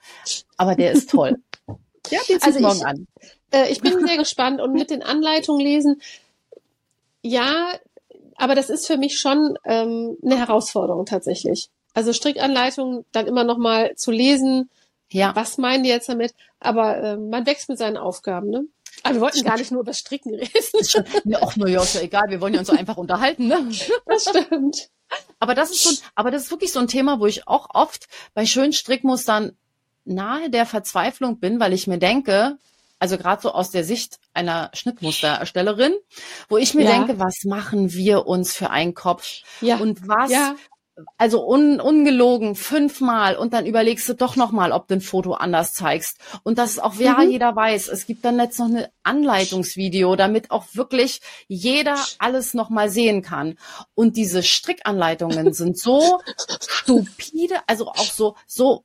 [0.57, 1.37] aber der ist toll.
[2.11, 3.07] Ja, den also morgen ich, an.
[3.51, 6.03] Äh, ich bin sehr gespannt und mit den Anleitungen lesen,
[7.23, 7.79] ja,
[8.37, 11.71] aber das ist für mich schon ähm, eine Herausforderung tatsächlich.
[11.95, 14.71] Also Strickanleitungen dann immer noch mal zu lesen,
[15.11, 15.35] ja.
[15.35, 16.35] was meinen die jetzt damit?
[16.59, 18.65] Aber äh, man wächst mit seinen Aufgaben, ne?
[19.03, 21.37] Aber wir wollten gar nicht nur über Stricken reden.
[21.41, 22.25] ach, na ja, ist ja egal.
[22.29, 23.69] Wir wollen ja uns so einfach unterhalten, ne?
[24.07, 24.89] Das stimmt.
[25.39, 28.07] Aber das ist so, aber das ist wirklich so ein Thema, wo ich auch oft
[28.35, 29.57] bei schönen Strickmustern
[30.05, 32.59] nahe der Verzweiflung bin, weil ich mir denke,
[33.05, 35.93] also gerade so aus der Sicht einer Schnittmustererstellerin,
[36.49, 36.93] wo ich mir ja.
[36.93, 39.43] denke, was machen wir uns für einen Kopf?
[39.61, 39.77] Ja.
[39.77, 40.55] Und was ja
[41.19, 45.75] also un, ungelogen fünfmal und dann überlegst du doch nochmal, ob du ein Foto anders
[45.75, 46.19] zeigst.
[46.45, 47.31] Und das ist auch, wer mhm.
[47.31, 47.89] jeder weiß.
[47.89, 53.59] Es gibt dann jetzt noch eine Anleitungsvideo, damit auch wirklich jeder alles nochmal sehen kann.
[53.95, 56.21] Und diese Strickanleitungen sind so
[56.61, 58.85] stupide, also auch so, so,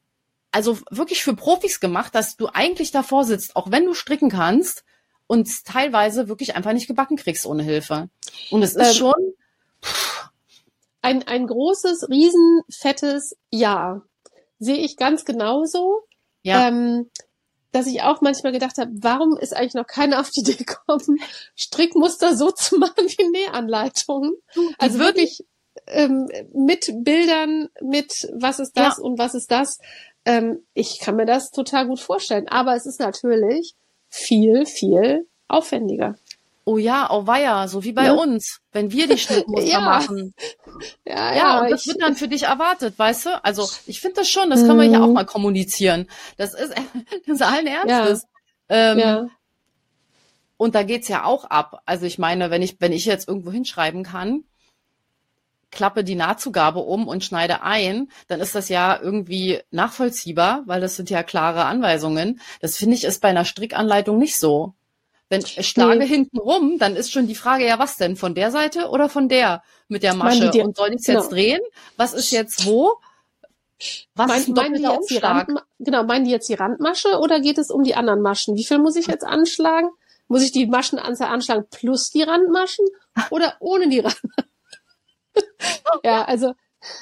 [0.52, 4.84] also wirklich für Profis gemacht, dass du eigentlich davor sitzt, auch wenn du stricken kannst
[5.28, 8.10] und teilweise wirklich einfach nicht gebacken kriegst ohne Hilfe.
[8.50, 9.34] Und es ist ähm, schon,
[9.84, 10.30] pff,
[11.02, 14.02] ein, ein großes, riesenfettes Ja.
[14.60, 16.02] Sehe ich ganz genauso.
[16.42, 16.68] Ja.
[16.68, 17.10] Ähm,
[17.72, 21.20] dass ich auch manchmal gedacht habe, warum ist eigentlich noch keiner auf die Idee gekommen,
[21.56, 24.34] Strickmuster so zu machen wie Nähanleitungen?
[24.80, 25.46] Also wirklich
[25.88, 29.04] ähm, mit Bildern, mit was ist das ja.
[29.04, 29.80] und was ist das.
[30.30, 32.48] Ähm, ich kann mir das total gut vorstellen.
[32.48, 33.76] Aber es ist natürlich
[34.10, 36.16] viel, viel aufwendiger
[36.70, 38.14] oh ja, oh weia, so wie bei ja.
[38.14, 39.80] uns, wenn wir die Schnittmuster ja.
[39.80, 40.36] machen.
[41.04, 43.44] Ja, ja, ja und das wird dann für dich erwartet, weißt du?
[43.44, 45.14] Also ich finde das schon, das kann man ja auch mhm.
[45.14, 46.08] mal kommunizieren.
[46.38, 46.76] Das ist,
[47.26, 48.28] das ist allen Ernstes.
[48.70, 48.92] Ja.
[48.92, 49.28] Ähm, ja.
[50.58, 51.82] Und da geht's ja auch ab.
[51.88, 54.44] Also ich meine, wenn ich, wenn ich jetzt irgendwo hinschreiben kann,
[55.72, 60.96] klappe die Nahtzugabe um und schneide ein, dann ist das ja irgendwie nachvollziehbar, weil das
[60.96, 62.42] sind ja klare Anweisungen.
[62.62, 64.74] Das finde ich ist bei einer Strickanleitung nicht so.
[65.30, 66.08] Wenn ich schlage nee.
[66.08, 68.16] hinten rum, dann ist schon die Frage, ja, was denn?
[68.16, 70.50] Von der Seite oder von der mit der Masche?
[70.50, 71.20] Die, und soll ich es genau.
[71.20, 71.60] jetzt drehen?
[71.98, 72.96] Was ist jetzt wo?
[74.16, 75.48] Was mein, ist ein doppelter Umschlag?
[75.48, 78.56] Rand, genau, meinen die jetzt die Randmasche oder geht es um die anderen Maschen?
[78.56, 79.90] Wie viel muss ich jetzt anschlagen?
[80.28, 82.86] Muss ich die Maschenanzahl anschlagen plus die Randmaschen
[83.30, 84.49] oder ohne die Randmaschen?
[86.04, 86.54] ja, also,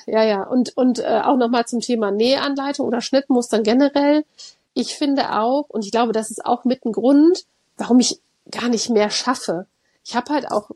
[0.06, 0.43] ja, ja.
[0.43, 4.26] Und, und äh, auch nochmal zum Thema Nähanleitung oder Schnittmustern generell.
[4.73, 7.45] Ich finde auch, und ich glaube, das ist auch mit ein Grund,
[7.78, 8.19] warum ich
[8.52, 9.65] gar nicht mehr schaffe.
[10.06, 10.71] Ich habe halt auch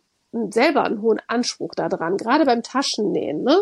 [0.49, 3.43] selber einen hohen Anspruch daran, gerade beim Taschennähen.
[3.43, 3.61] Ne?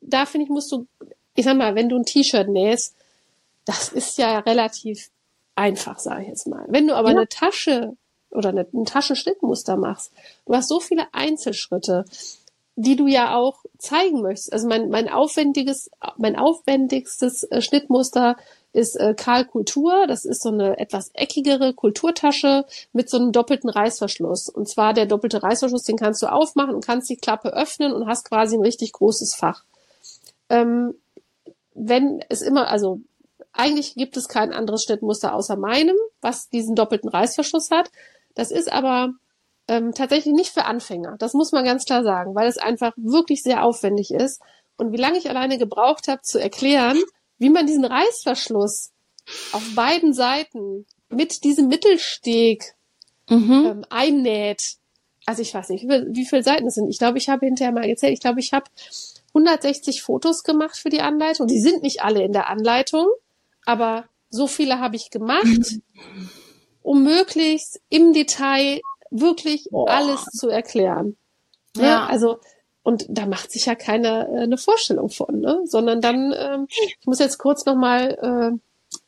[0.00, 0.86] Da finde ich, musst du,
[1.34, 2.94] ich sag mal, wenn du ein T-Shirt nähst,
[3.64, 5.10] das ist ja relativ
[5.54, 6.64] einfach, sage ich jetzt mal.
[6.68, 7.16] Wenn du aber ja.
[7.16, 7.96] eine Tasche
[8.30, 10.12] oder eine, ein Taschenschnittmuster machst,
[10.46, 12.04] du hast so viele Einzelschritte,
[12.80, 14.52] die du ja auch zeigen möchtest.
[14.52, 18.36] Also mein, mein aufwendiges, mein aufwendigstes äh, Schnittmuster
[18.72, 20.06] ist äh, Karl Kultur.
[20.06, 24.48] Das ist so eine etwas eckigere Kulturtasche mit so einem doppelten Reißverschluss.
[24.48, 28.06] Und zwar der doppelte Reißverschluss, den kannst du aufmachen und kannst die Klappe öffnen und
[28.06, 29.64] hast quasi ein richtig großes Fach.
[30.48, 30.94] Ähm,
[31.74, 33.00] wenn es immer, also
[33.52, 37.90] eigentlich gibt es kein anderes Schnittmuster außer meinem, was diesen doppelten Reißverschluss hat.
[38.36, 39.14] Das ist aber
[39.68, 41.16] ähm, tatsächlich nicht für Anfänger.
[41.18, 44.40] Das muss man ganz klar sagen, weil es einfach wirklich sehr aufwendig ist.
[44.76, 46.98] Und wie lange ich alleine gebraucht habe zu erklären,
[47.38, 48.92] wie man diesen Reißverschluss
[49.52, 52.74] auf beiden Seiten mit diesem Mittelsteg
[53.28, 53.66] mhm.
[53.66, 54.76] ähm, einnäht.
[55.26, 56.88] Also ich weiß nicht, wie, wie viele Seiten es sind.
[56.88, 58.14] Ich glaube, ich habe hinterher mal gezählt.
[58.14, 58.66] Ich glaube, ich habe
[59.28, 61.46] 160 Fotos gemacht für die Anleitung.
[61.46, 63.06] Die sind nicht alle in der Anleitung,
[63.66, 65.80] aber so viele habe ich gemacht,
[66.82, 69.88] um möglichst im Detail wirklich Boah.
[69.88, 71.16] alles zu erklären.
[71.76, 71.84] Ne?
[71.84, 72.06] Ja.
[72.06, 72.38] Also
[72.82, 75.60] und da macht sich ja keiner äh, eine Vorstellung von, ne?
[75.64, 78.58] sondern dann, ähm, ich muss jetzt kurz nochmal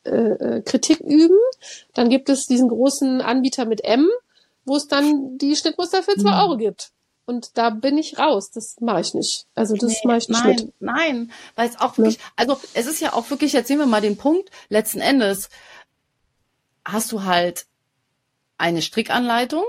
[0.05, 1.39] äh, äh, Kritik üben.
[1.95, 4.07] Dann gibt es diesen großen Anbieter mit M,
[4.65, 6.41] wo es dann die Schnittmuster für zwei mhm.
[6.41, 6.91] Euro gibt.
[7.25, 8.51] Und da bin ich raus.
[8.51, 9.47] Das mache ich nicht.
[9.55, 10.43] Also das nee, mache ich nicht.
[10.43, 10.73] Nein, mit.
[10.79, 12.23] nein, weil es auch wirklich, ja.
[12.35, 15.49] also es ist ja auch wirklich, jetzt sehen wir mal den Punkt, letzten Endes
[16.85, 17.65] hast du halt
[18.57, 19.65] eine Strickanleitung,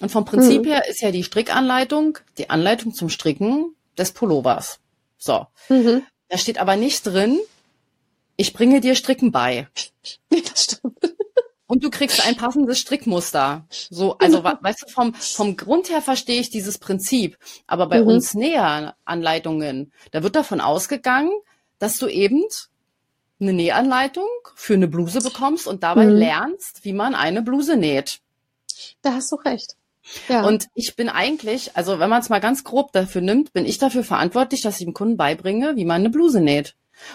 [0.00, 0.68] und vom Prinzip mhm.
[0.68, 4.80] her ist ja die Strickanleitung die Anleitung zum Stricken des Pullovers.
[5.18, 5.46] So.
[5.68, 6.02] Mhm.
[6.28, 7.38] Da steht aber nicht drin,
[8.36, 9.68] ich bringe dir Stricken bei.
[10.30, 10.98] Nee, das stimmt.
[11.66, 13.66] Und du kriegst ein passendes Strickmuster.
[13.70, 17.38] So, also weißt du, vom, vom Grund her verstehe ich dieses Prinzip.
[17.66, 18.08] Aber bei mhm.
[18.08, 21.30] uns Näheranleitungen, da wird davon ausgegangen,
[21.78, 22.44] dass du eben
[23.40, 26.16] eine Nähanleitung für eine Bluse bekommst und dabei mhm.
[26.16, 28.20] lernst, wie man eine Bluse näht.
[29.00, 29.76] Da hast du recht.
[30.28, 30.46] Ja.
[30.46, 33.78] Und ich bin eigentlich, also wenn man es mal ganz grob dafür nimmt, bin ich
[33.78, 36.74] dafür verantwortlich, dass ich dem Kunden beibringe, wie man eine Bluse näht.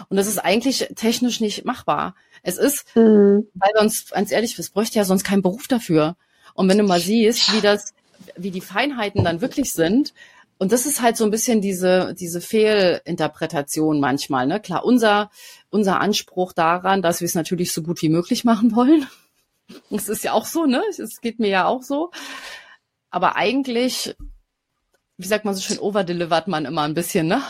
[0.10, 2.16] Und das ist eigentlich technisch nicht machbar.
[2.44, 3.48] Es ist, mhm.
[3.54, 6.16] weil sonst, ganz ehrlich, es bräuchte ja sonst keinen Beruf dafür.
[6.54, 7.94] Und wenn du mal siehst, wie das,
[8.36, 10.14] wie die Feinheiten dann wirklich sind,
[10.62, 14.60] und das ist halt so ein bisschen diese, diese Fehlinterpretation manchmal, ne?
[14.60, 15.32] Klar, unser,
[15.70, 19.08] unser Anspruch daran, dass wir es natürlich so gut wie möglich machen wollen.
[19.92, 20.82] Das ist ja auch so, ne?
[20.98, 22.10] Es geht mir ja auch so.
[23.12, 24.16] Aber eigentlich,
[25.18, 27.42] wie sagt man so schön, overdelivert man immer ein bisschen, ne?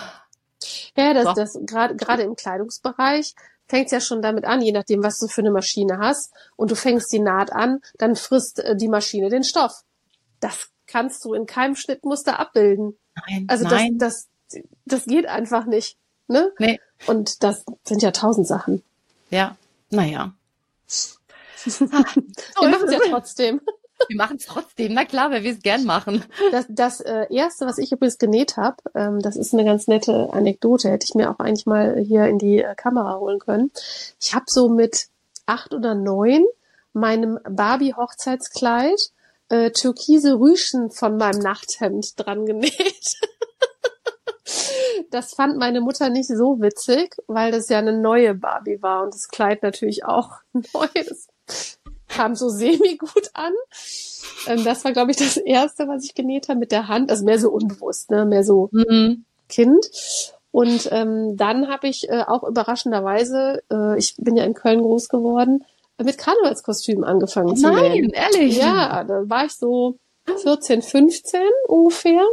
[0.95, 1.33] Ja, das, so.
[1.33, 3.35] das gerade gerade im Kleidungsbereich
[3.67, 6.75] fängt ja schon damit an, je nachdem, was du für eine Maschine hast, und du
[6.75, 9.83] fängst die Naht an, dann frisst äh, die Maschine den Stoff.
[10.39, 12.97] Das kannst du in keinem Schnittmuster abbilden.
[13.27, 13.97] Nein, also nein.
[13.99, 15.97] das, das, das geht einfach nicht.
[16.27, 16.51] Ne?
[16.57, 16.79] Nee.
[17.05, 18.83] Und das sind ja tausend Sachen.
[19.29, 19.55] Ja,
[19.89, 20.33] naja.
[21.65, 23.61] Wir machen es ja trotzdem.
[24.07, 26.23] Wir machen es trotzdem, na klar, weil wir es gern machen.
[26.51, 30.31] Das, das äh, erste, was ich übrigens genäht habe, ähm, das ist eine ganz nette
[30.31, 33.71] Anekdote, hätte ich mir auch eigentlich mal hier in die äh, Kamera holen können.
[34.19, 35.07] Ich habe so mit
[35.45, 36.45] acht oder neun
[36.93, 39.11] meinem Barbie-Hochzeitskleid
[39.49, 43.15] äh, türkise Rüschen von meinem Nachthemd dran genäht.
[45.11, 49.13] das fand meine Mutter nicht so witzig, weil das ja eine neue Barbie war und
[49.13, 50.87] das Kleid natürlich auch neu.
[50.93, 51.27] Das
[52.09, 53.53] kam so semi gut an.
[54.47, 57.09] Ähm, das war, glaube ich, das erste, was ich genäht habe mit der Hand.
[57.09, 58.25] Also mehr so unbewusst, ne?
[58.25, 59.23] mehr so mhm.
[59.47, 59.89] Kind.
[60.51, 65.09] Und ähm, dann habe ich äh, auch überraschenderweise, äh, ich bin ja in Köln groß
[65.09, 65.63] geworden,
[66.01, 68.09] mit Karnevalskostümen angefangen zu Nein, nähen.
[68.09, 68.57] ehrlich?
[68.57, 69.97] Ja, da war ich so
[70.41, 72.23] 14, 15 ungefähr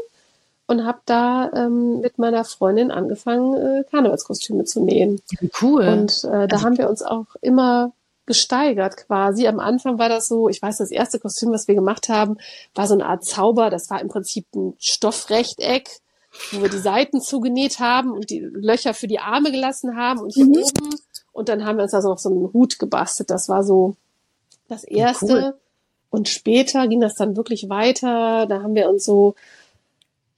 [0.66, 5.20] und habe da ähm, mit meiner Freundin angefangen, äh, Karnevalskostüme zu nähen.
[5.60, 5.86] Cool.
[5.86, 7.92] Und äh, da also, haben wir uns auch immer
[8.26, 9.46] gesteigert quasi.
[9.46, 12.36] Am Anfang war das so, ich weiß, das erste Kostüm, was wir gemacht haben,
[12.74, 13.70] war so eine Art Zauber.
[13.70, 15.88] Das war im Prinzip ein Stoffrechteck,
[16.52, 20.34] wo wir die Seiten zugenäht haben und die Löcher für die Arme gelassen haben und
[20.34, 20.56] hier mhm.
[20.56, 20.96] oben.
[21.32, 23.30] Und dann haben wir uns also noch so einen Hut gebastelt.
[23.30, 23.96] Das war so
[24.68, 25.26] das erste.
[25.26, 25.54] Ja, cool.
[26.10, 28.46] Und später ging das dann wirklich weiter.
[28.46, 29.34] Da haben wir uns so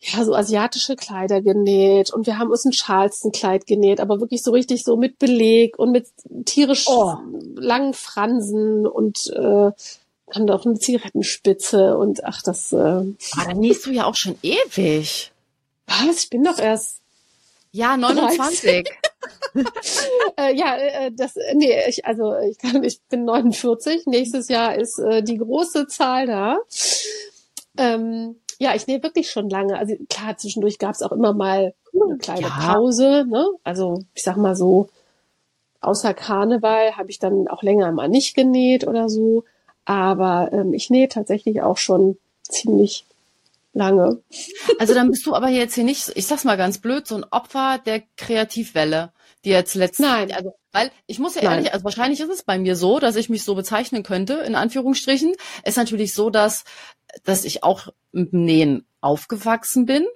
[0.00, 4.52] ja, so asiatische Kleider genäht und wir haben uns ein Charleston-Kleid genäht, aber wirklich so
[4.52, 6.06] richtig so mit Beleg und mit
[6.44, 7.16] tierisch oh.
[7.56, 9.72] langen Fransen und äh,
[10.34, 12.72] haben da auch eine Zigarettenspitze und ach, das.
[12.72, 15.32] Äh, ah, dann nähst du ja auch schon ewig.
[15.86, 16.24] Was?
[16.24, 17.00] Ich bin doch erst.
[17.72, 18.64] Ja, 29.
[20.36, 24.06] äh, ja, äh, das, nee, ich, also ich kann, ich bin 49.
[24.06, 26.58] Nächstes Jahr ist äh, die große Zahl da.
[27.76, 29.78] Ähm, ja, ich nähe wirklich schon lange.
[29.78, 32.48] Also klar, zwischendurch gab es auch immer mal eine kleine ja.
[32.48, 33.24] Pause.
[33.28, 33.46] Ne?
[33.64, 34.88] Also ich sag mal so
[35.80, 39.44] außer Karneval habe ich dann auch länger mal nicht genäht oder so.
[39.84, 43.04] Aber ähm, ich nähe tatsächlich auch schon ziemlich
[43.72, 44.20] lange.
[44.78, 47.24] Also dann bist du aber jetzt hier nicht, ich sag's mal ganz blöd, so ein
[47.30, 49.12] Opfer der Kreativwelle,
[49.48, 50.32] jetzt letztens, Nein.
[50.32, 51.52] also, weil ich muss ja Nein.
[51.52, 54.54] ehrlich, also wahrscheinlich ist es bei mir so, dass ich mich so bezeichnen könnte, in
[54.54, 55.34] Anführungsstrichen.
[55.62, 56.64] Es ist natürlich so, dass,
[57.24, 60.06] dass ich auch mit dem Nähen aufgewachsen bin,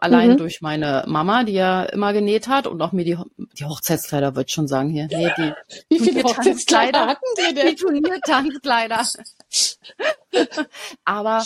[0.00, 0.36] allein mhm.
[0.38, 3.18] durch meine Mama, die ja immer genäht hat und auch mir die,
[3.58, 5.06] die Hochzeitskleider, würde ich schon sagen hier.
[5.10, 5.52] Nee, die
[5.90, 7.68] Wie viele Hochzeitskleider hatten die denn?
[7.68, 9.02] Die Turniertanzkleider.
[11.04, 11.44] Aber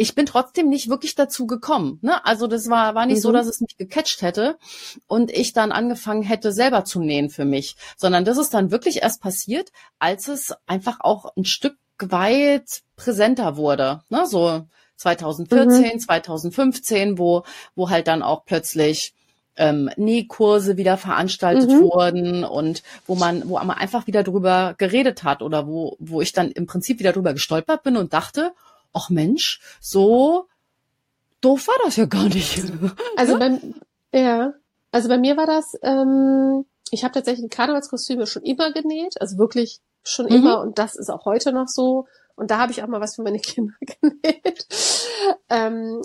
[0.00, 1.98] ich bin trotzdem nicht wirklich dazu gekommen.
[2.02, 2.24] Ne?
[2.24, 3.22] Also das war, war nicht mhm.
[3.22, 4.56] so, dass es mich gecatcht hätte
[5.08, 9.02] und ich dann angefangen hätte, selber zu nähen für mich, sondern das ist dann wirklich
[9.02, 14.02] erst passiert, als es einfach auch ein Stück weit präsenter wurde.
[14.08, 14.24] Ne?
[14.26, 15.98] So 2014, mhm.
[15.98, 17.42] 2015, wo,
[17.74, 19.14] wo halt dann auch plötzlich
[19.56, 21.80] ähm, Nähkurse wieder veranstaltet mhm.
[21.80, 26.32] wurden und wo man, wo man einfach wieder drüber geredet hat oder wo, wo ich
[26.32, 28.52] dann im Prinzip wieder drüber gestolpert bin und dachte,
[28.92, 30.46] ach Mensch, so
[31.40, 32.62] doof war das ja gar nicht.
[33.16, 33.60] Also bei,
[34.12, 34.54] ja,
[34.90, 39.80] also bei mir war das, ähm, ich habe tatsächlich Karnevalskostüme schon immer genäht, also wirklich
[40.02, 40.32] schon mhm.
[40.32, 42.06] immer und das ist auch heute noch so.
[42.34, 44.66] Und da habe ich auch mal was für meine Kinder genäht.
[45.50, 46.02] ähm,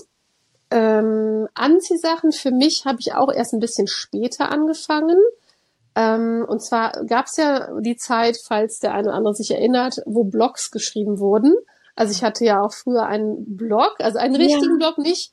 [0.71, 5.19] ähm, Anziehsachen für mich habe ich auch erst ein bisschen später angefangen.
[5.95, 10.01] Ähm, und zwar gab es ja die Zeit, falls der eine oder andere sich erinnert,
[10.05, 11.53] wo Blogs geschrieben wurden.
[11.95, 14.89] Also ich hatte ja auch früher einen Blog, also einen richtigen ja.
[14.89, 15.31] Blog, nicht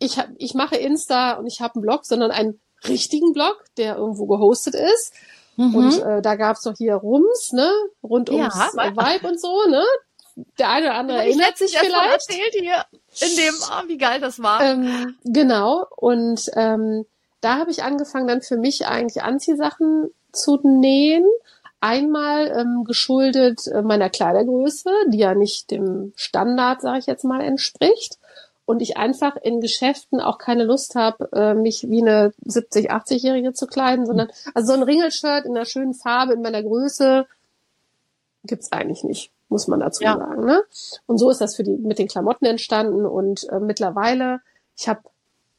[0.00, 3.96] ich hab, ich mache Insta und ich habe einen Blog, sondern einen richtigen Blog, der
[3.96, 5.12] irgendwo gehostet ist.
[5.56, 5.74] Mhm.
[5.74, 7.70] Und äh, da gab's doch hier Rums, ne?
[8.02, 9.84] Rund ums ja, Vibe und so, ne?
[10.58, 12.12] Der eine oder andere ja, erinnert sich vielleicht.
[12.12, 12.84] erzählt hier
[13.20, 14.62] in dem, oh, wie geil das war.
[14.62, 15.84] Ähm, genau.
[15.96, 17.04] Und ähm,
[17.42, 21.26] da habe ich angefangen, dann für mich eigentlich Anziehsachen zu nähen.
[21.80, 27.40] Einmal ähm, geschuldet äh, meiner Kleidergröße, die ja nicht dem Standard, sage ich jetzt mal,
[27.40, 28.18] entspricht.
[28.66, 33.52] Und ich einfach in Geschäften auch keine Lust habe, äh, mich wie eine 70, 80-Jährige
[33.52, 37.26] zu kleiden, sondern also so ein Ringelshirt in einer schönen Farbe, in meiner Größe,
[38.44, 40.16] gibt's eigentlich nicht, muss man dazu ja.
[40.16, 40.44] sagen.
[40.44, 40.62] Ne?
[41.06, 43.06] Und so ist das für die mit den Klamotten entstanden.
[43.06, 44.40] Und äh, mittlerweile,
[44.76, 45.00] ich habe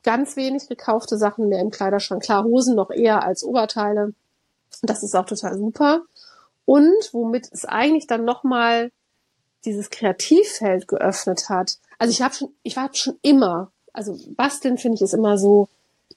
[0.04, 2.24] ganz wenig gekaufte Sachen mehr im Kleiderschrank.
[2.24, 4.14] Klar, Hosen noch eher als Oberteile.
[4.82, 6.04] Das ist auch total super.
[6.72, 8.94] Und womit es eigentlich dann nochmal
[9.66, 11.76] dieses Kreativfeld geöffnet hat.
[12.00, 15.68] Also ich habe schon, ich war schon immer, also basteln finde ich ist immer so,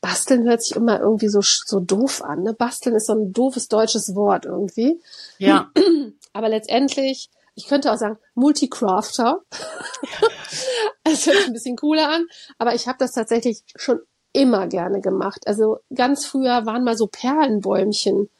[0.01, 2.45] basteln hört sich immer irgendwie so, so doof an.
[2.45, 2.55] Ne?
[2.55, 5.01] Basteln ist so ein doofes deutsches Wort irgendwie.
[5.39, 5.73] Ja.
[6.33, 9.41] Aber letztendlich, ich könnte auch sagen, Multicrafter.
[11.03, 12.29] das hört sich ein bisschen cooler an.
[12.59, 13.99] Aber ich habe das tatsächlich schon
[14.33, 15.49] immer gerne gemacht.
[15.49, 18.31] Also ganz früher waren mal so Perlenbäumchen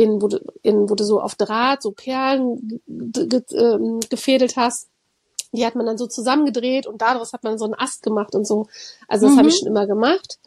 [0.00, 4.88] in, wo du, in, wo du so auf Draht so Perlen ähm, gefädelt hast.
[5.52, 8.46] Die hat man dann so zusammengedreht und daraus hat man so einen Ast gemacht und
[8.46, 8.66] so.
[9.08, 9.38] Also das mhm.
[9.38, 10.38] habe ich schon immer gemacht.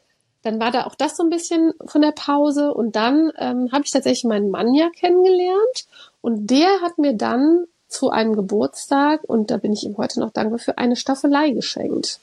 [0.41, 3.83] Dann war da auch das so ein bisschen von der Pause und dann ähm, habe
[3.85, 5.85] ich tatsächlich meinen Mann ja kennengelernt
[6.21, 10.31] und der hat mir dann zu einem Geburtstag und da bin ich ihm heute noch
[10.31, 12.19] dankbar für eine Staffelei geschenkt.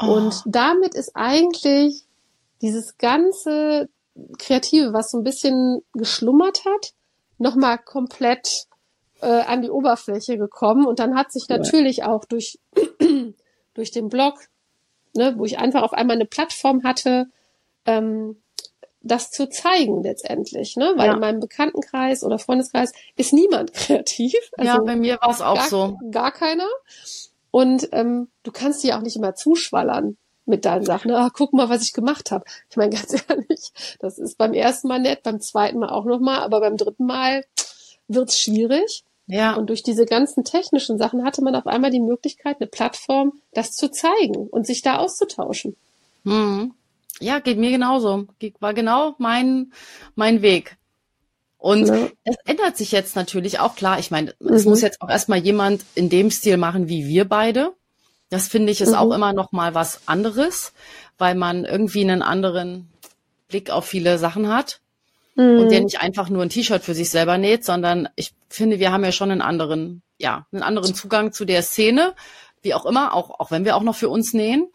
[0.00, 0.06] Oh.
[0.06, 2.04] Und damit ist eigentlich
[2.62, 3.88] dieses ganze
[4.38, 6.92] Kreative, was so ein bisschen geschlummert hat,
[7.38, 8.66] nochmal komplett
[9.20, 10.86] äh, an die Oberfläche gekommen.
[10.86, 12.58] Und dann hat sich natürlich auch durch,
[13.74, 14.38] durch den Blog,
[15.14, 17.26] ne, wo ich einfach auf einmal eine Plattform hatte,
[17.86, 18.40] ähm,
[19.04, 20.94] das zu zeigen letztendlich, ne?
[20.96, 21.14] Weil ja.
[21.14, 24.34] in meinem Bekanntenkreis oder Freundeskreis ist niemand kreativ.
[24.56, 25.98] Also ja, bei mir war es auch gar, so.
[26.10, 26.68] Gar keiner.
[27.50, 31.10] Und ähm, du kannst die auch nicht immer zuschwallern mit deinen Sachen.
[31.10, 32.44] Ah, guck mal, was ich gemacht habe.
[32.70, 36.40] Ich meine, ganz ehrlich, das ist beim ersten Mal nett, beim zweiten Mal auch nochmal,
[36.40, 37.44] aber beim dritten Mal
[38.08, 39.04] wird's schwierig.
[39.26, 39.54] Ja.
[39.54, 43.72] Und durch diese ganzen technischen Sachen hatte man auf einmal die Möglichkeit, eine Plattform, das
[43.72, 45.76] zu zeigen und sich da auszutauschen.
[46.24, 46.74] Mhm.
[47.20, 48.26] Ja, geht mir genauso.
[48.60, 49.72] War genau mein,
[50.14, 50.76] mein Weg.
[51.56, 52.08] Und ja.
[52.24, 53.98] es ändert sich jetzt natürlich auch klar.
[53.98, 54.52] Ich meine, mhm.
[54.52, 57.72] es muss jetzt auch erstmal jemand in dem Stil machen wie wir beide.
[58.34, 58.96] Das finde ich ist mhm.
[58.96, 60.72] auch immer noch mal was anderes,
[61.18, 62.90] weil man irgendwie einen anderen
[63.46, 64.80] Blick auf viele Sachen hat
[65.36, 65.60] mhm.
[65.60, 68.90] und der nicht einfach nur ein T-Shirt für sich selber näht, sondern ich finde, wir
[68.90, 72.12] haben ja schon einen anderen, ja, einen anderen Zugang zu der Szene,
[72.60, 74.66] wie auch immer, auch, auch wenn wir auch noch für uns nähen.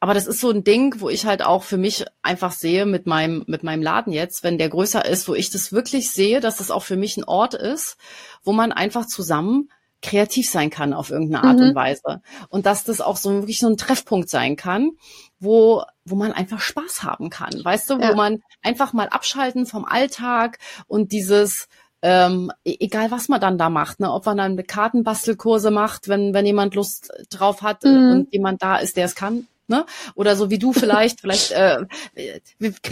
[0.00, 3.06] Aber das ist so ein Ding, wo ich halt auch für mich einfach sehe mit
[3.06, 6.56] meinem, mit meinem Laden jetzt, wenn der größer ist, wo ich das wirklich sehe, dass
[6.56, 7.98] das auch für mich ein Ort ist,
[8.42, 9.68] wo man einfach zusammen
[10.02, 11.68] kreativ sein kann auf irgendeine Art mhm.
[11.68, 12.20] und Weise.
[12.48, 14.90] Und dass das auch so wirklich so ein Treffpunkt sein kann,
[15.38, 17.64] wo, wo man einfach Spaß haben kann.
[17.64, 18.10] Weißt du, ja.
[18.10, 21.68] wo man einfach mal abschalten vom Alltag und dieses,
[22.02, 26.34] ähm, e-, egal was man dann da macht, ne, ob man dann Kartenbastelkurse macht, wenn,
[26.34, 28.10] wenn jemand Lust drauf hat mhm.
[28.10, 29.86] und jemand da ist, der es kann, ne?
[30.14, 31.78] Oder so wie du vielleicht, vielleicht äh,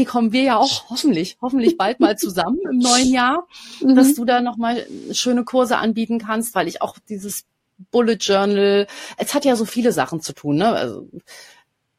[0.06, 3.46] kommen wir ja auch hoffentlich, hoffentlich bald mal zusammen im neuen Jahr,
[3.80, 3.94] mhm.
[3.94, 7.44] dass du da nochmal schöne Kurse anbieten kannst, weil ich auch dieses
[7.90, 10.72] Bullet Journal, es hat ja so viele Sachen zu tun, ne?
[10.72, 11.08] Also,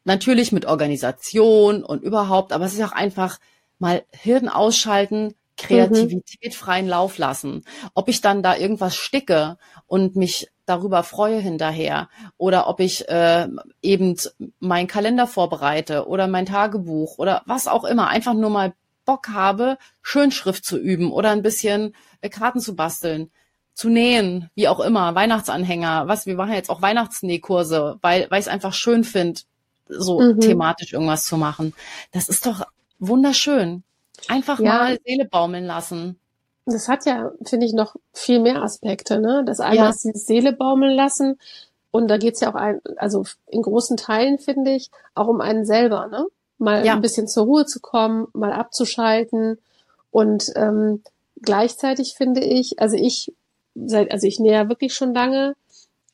[0.04, 3.38] natürlich mit Organisation und überhaupt, aber es ist auch einfach
[3.78, 6.56] mal Hirn ausschalten, Kreativität mhm.
[6.56, 7.64] freien Lauf lassen.
[7.94, 12.08] Ob ich dann da irgendwas sticke und mich darüber freue hinterher
[12.38, 13.48] oder ob ich äh,
[13.82, 14.16] eben
[14.58, 18.72] meinen Kalender vorbereite oder mein Tagebuch oder was auch immer, einfach nur mal
[19.04, 23.30] Bock habe, Schönschrift zu üben oder ein bisschen äh, Karten zu basteln,
[23.74, 28.46] zu nähen, wie auch immer, Weihnachtsanhänger, was, wir machen jetzt auch Weihnachtsnähkurse, weil, weil ich
[28.46, 29.40] es einfach schön finde,
[29.88, 30.40] so mhm.
[30.40, 31.74] thematisch irgendwas zu machen.
[32.12, 32.62] Das ist doch
[32.98, 33.82] wunderschön.
[34.28, 34.72] Einfach ja.
[34.72, 36.18] mal Seele baumeln lassen.
[36.66, 39.20] Das hat ja, finde ich, noch viel mehr Aspekte.
[39.20, 39.42] Ne?
[39.44, 39.90] Das eine ja.
[39.90, 41.38] ist die Seele baumeln lassen.
[41.90, 45.66] Und da geht's ja auch ein, also in großen Teilen, finde ich, auch um einen
[45.66, 46.26] selber, ne?
[46.58, 46.94] Mal ja.
[46.94, 49.58] ein bisschen zur Ruhe zu kommen, mal abzuschalten.
[50.10, 51.02] Und ähm,
[51.42, 53.34] gleichzeitig finde ich, also ich,
[53.74, 55.54] seit, also ich näher wirklich schon lange,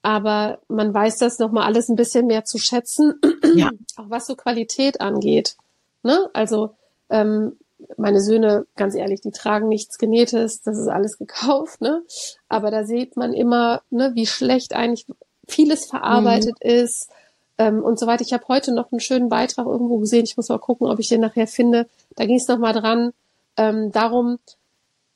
[0.02, 3.20] aber man weiß das nochmal alles ein bisschen mehr zu schätzen,
[3.54, 3.70] ja.
[3.96, 5.56] auch was so Qualität angeht.
[6.02, 6.30] Ne?
[6.32, 6.70] Also
[7.10, 7.56] ähm,
[7.96, 12.02] meine Söhne, ganz ehrlich, die tragen nichts Genähtes, das ist alles gekauft, ne?
[12.48, 15.06] Aber da sieht man immer, ne, wie schlecht eigentlich
[15.46, 16.70] vieles verarbeitet mhm.
[16.70, 17.10] ist
[17.58, 18.22] ähm, und so weiter.
[18.22, 20.24] Ich habe heute noch einen schönen Beitrag irgendwo gesehen.
[20.24, 21.88] Ich muss mal gucken, ob ich den nachher finde.
[22.16, 23.12] Da ging es noch mal dran
[23.56, 24.38] ähm, darum.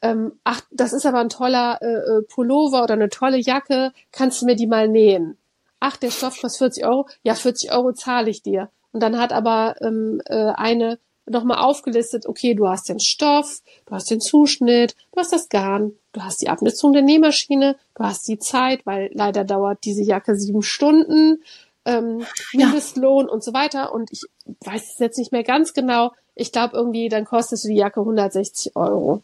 [0.03, 3.93] Ähm, ach, das ist aber ein toller äh, äh, Pullover oder eine tolle Jacke.
[4.11, 5.37] Kannst du mir die mal nähen?
[5.79, 7.07] Ach, der Stoff kostet 40 Euro.
[7.23, 8.69] Ja, 40 Euro zahle ich dir.
[8.93, 13.95] Und dann hat aber ähm, äh, eine nochmal aufgelistet, okay, du hast den Stoff, du
[13.95, 18.27] hast den Zuschnitt, du hast das Garn, du hast die Abnutzung der Nähmaschine, du hast
[18.29, 21.43] die Zeit, weil leider dauert diese Jacke sieben Stunden,
[21.85, 23.33] ähm, Mindestlohn ja.
[23.33, 23.93] und so weiter.
[23.93, 24.23] Und ich
[24.64, 26.12] weiß es jetzt nicht mehr ganz genau.
[26.35, 29.23] Ich glaube irgendwie, dann kostet die Jacke 160 Euro.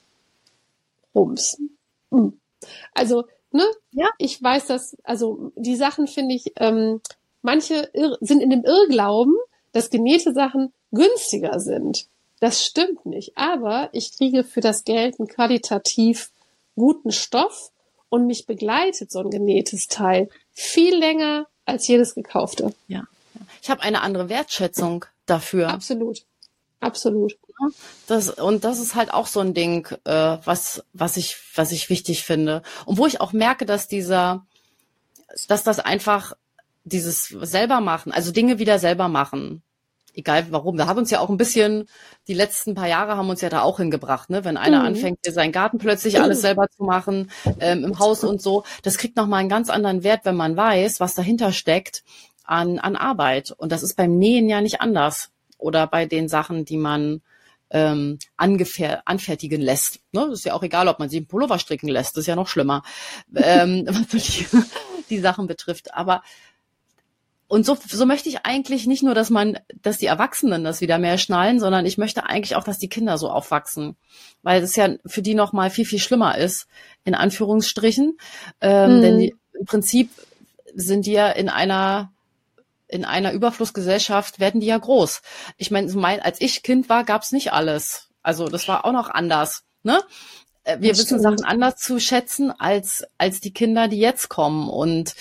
[1.14, 1.60] Rums.
[2.10, 2.38] Hm.
[2.94, 3.64] Also, ne?
[3.92, 4.08] Ja.
[4.18, 7.00] Ich weiß dass, also die Sachen finde ich, ähm,
[7.42, 7.90] manche
[8.20, 9.34] sind in dem Irrglauben,
[9.72, 12.06] dass genähte Sachen günstiger sind.
[12.40, 13.36] Das stimmt nicht.
[13.36, 16.30] Aber ich kriege für das Geld einen qualitativ
[16.76, 17.72] guten Stoff
[18.08, 22.72] und mich begleitet so ein genähtes Teil viel länger als jedes gekaufte.
[22.86, 23.04] Ja.
[23.62, 25.68] Ich habe eine andere Wertschätzung dafür.
[25.68, 26.24] Absolut.
[26.80, 27.36] Absolut.
[28.06, 31.90] Das, und das ist halt auch so ein Ding, äh, was, was ich, was ich
[31.90, 32.62] wichtig finde.
[32.86, 34.46] Und wo ich auch merke, dass dieser,
[35.48, 36.34] dass das einfach
[36.84, 39.62] dieses selber machen, also Dinge wieder selber machen,
[40.18, 40.76] egal warum.
[40.76, 41.88] Wir haben uns ja auch ein bisschen,
[42.26, 44.44] die letzten paar Jahre haben uns ja da auch hingebracht, ne?
[44.44, 44.86] Wenn einer mhm.
[44.86, 49.16] anfängt, seinen Garten plötzlich alles selber zu machen, ähm, im Haus und so, das kriegt
[49.16, 52.02] nochmal einen ganz anderen Wert, wenn man weiß, was dahinter steckt
[52.44, 53.52] an, an Arbeit.
[53.56, 55.30] Und das ist beim Nähen ja nicht anders.
[55.56, 57.20] Oder bei den Sachen, die man
[57.70, 60.00] ähm, anfertigen lässt.
[60.12, 60.26] Ne?
[60.30, 62.36] Das ist ja auch egal, ob man sie im Pullover stricken lässt, das ist ja
[62.36, 62.82] noch schlimmer,
[63.36, 64.46] ähm, was die,
[65.10, 65.94] die Sachen betrifft.
[65.94, 66.22] Aber
[67.48, 70.98] und so, so möchte ich eigentlich nicht nur, dass man, dass die Erwachsenen das wieder
[70.98, 73.96] mehr schnallen, sondern ich möchte eigentlich auch, dass die Kinder so aufwachsen,
[74.42, 76.68] weil es ja für die noch mal viel viel schlimmer ist
[77.04, 78.18] in Anführungsstrichen,
[78.60, 79.02] ähm, mhm.
[79.02, 80.10] denn die, im Prinzip
[80.74, 82.12] sind die ja in einer
[82.86, 85.20] in einer Überflussgesellschaft werden die ja groß.
[85.58, 88.08] Ich meine, mein, als ich Kind war, gab's nicht alles.
[88.22, 89.64] Also das war auch noch anders.
[89.82, 90.00] Ne?
[90.64, 91.20] Äh, wir wissen.
[91.20, 95.14] Sachen anders zu schätzen als als die Kinder, die jetzt kommen und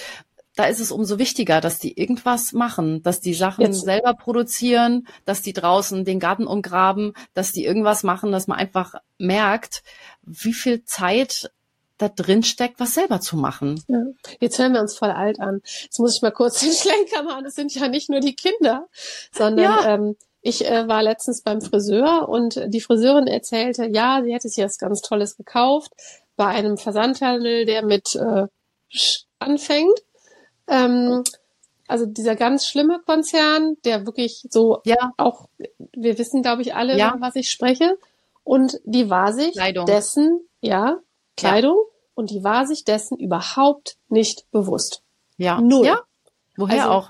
[0.58, 3.82] da ist es umso wichtiger, dass die irgendwas machen, dass die Sachen Jetzt.
[3.82, 8.95] selber produzieren, dass die draußen den Garten umgraben, dass die irgendwas machen, dass man einfach
[9.20, 9.84] merkt,
[10.24, 11.51] wie viel Zeit
[11.99, 13.84] da drin steckt, was selber zu machen.
[13.88, 14.01] Ja.
[14.39, 15.62] Jetzt hören wir uns voll alt an.
[15.64, 17.43] Jetzt muss ich mal kurz den Schlenker machen.
[17.43, 18.88] Das sind ja nicht nur die Kinder,
[19.32, 19.93] sondern ja.
[19.93, 24.64] ähm, ich äh, war letztens beim Friseur und die Friseurin erzählte, ja, sie hätte sich
[24.64, 25.91] was ganz Tolles gekauft
[26.36, 28.47] bei einem Versandhandel, der mit äh,
[29.39, 29.99] anfängt
[30.68, 31.24] ähm,
[31.88, 35.13] also dieser ganz schlimme Konzern, der wirklich so ja.
[35.18, 35.47] auch,
[35.93, 37.15] wir wissen, glaube ich, alle, ja.
[37.20, 37.97] was ich spreche.
[38.43, 39.86] Und die war sich Kleidung.
[39.86, 40.97] dessen, ja,
[41.36, 41.93] Kleidung, ja.
[42.15, 45.01] und die war sich dessen überhaupt nicht bewusst.
[45.38, 45.61] Ja.
[45.61, 45.86] Null.
[45.86, 46.01] Ja.
[46.55, 47.09] Woher also, auch?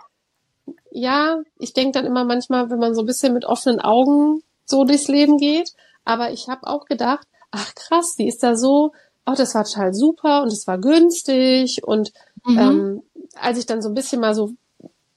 [0.92, 4.84] Ja, ich denke dann immer manchmal, wenn man so ein bisschen mit offenen Augen so
[4.84, 5.74] durchs Leben geht.
[6.06, 8.92] Aber ich habe auch gedacht, ach krass, die ist da so
[9.28, 11.84] oh, das war total super und es war günstig.
[11.84, 12.12] Und
[12.46, 12.58] mhm.
[12.58, 13.04] ähm,
[13.42, 14.52] als ich dann so ein bisschen mal so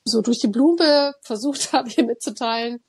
[0.04, 2.82] so durch die Blume versucht habe, hier mitzuteilen,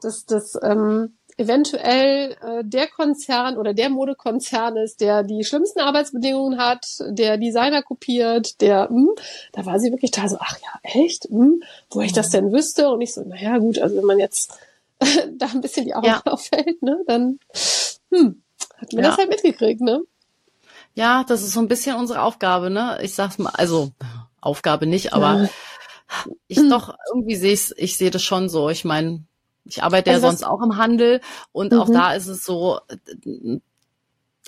[0.00, 6.58] dass das ähm, eventuell äh, der Konzern oder der Modekonzern ist, der die schlimmsten Arbeitsbedingungen
[6.58, 9.08] hat, der Designer kopiert, der, mh, hm,
[9.52, 12.52] da war sie wirklich da so, ach ja, echt, mh, hm, wo ich das denn
[12.52, 14.52] wüsste und ich so, naja gut, also wenn man jetzt
[15.00, 16.22] da ein bisschen die Augen ja.
[16.24, 17.38] auffällt, ne, dann
[18.10, 18.42] hm,
[18.76, 19.10] hat man ja.
[19.10, 20.02] das halt mitgekriegt, ne?
[20.94, 22.98] Ja, das ist so ein bisschen unsere Aufgabe, ne?
[23.02, 23.92] Ich sag's mal, also
[24.42, 25.48] Aufgabe nicht, aber ja.
[26.48, 28.68] ich doch irgendwie sehe ich, ich sehe das schon so.
[28.68, 29.24] Ich meine,
[29.64, 31.22] ich arbeite also ja sonst auch im Handel
[31.52, 31.78] und mhm.
[31.78, 32.80] auch da ist es so,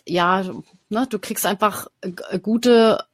[0.07, 0.45] ja,
[0.91, 1.89] ne, du kriegst einfach
[2.43, 3.05] gute,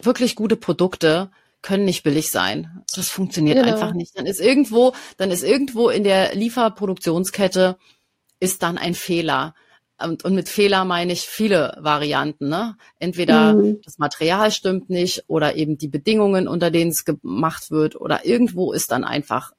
[0.00, 1.30] wirklich gute Produkte
[1.62, 2.84] können nicht billig sein.
[2.94, 3.72] Das funktioniert genau.
[3.72, 4.16] einfach nicht.
[4.16, 7.76] Dann ist irgendwo, dann ist irgendwo in der Lieferproduktionskette
[8.40, 9.54] ist dann ein Fehler.
[10.00, 12.48] Und, und mit Fehler meine ich viele Varianten.
[12.48, 12.76] Ne?
[12.98, 13.80] Entweder mhm.
[13.84, 18.72] das Material stimmt nicht oder eben die Bedingungen, unter denen es gemacht wird oder irgendwo
[18.72, 19.52] ist dann einfach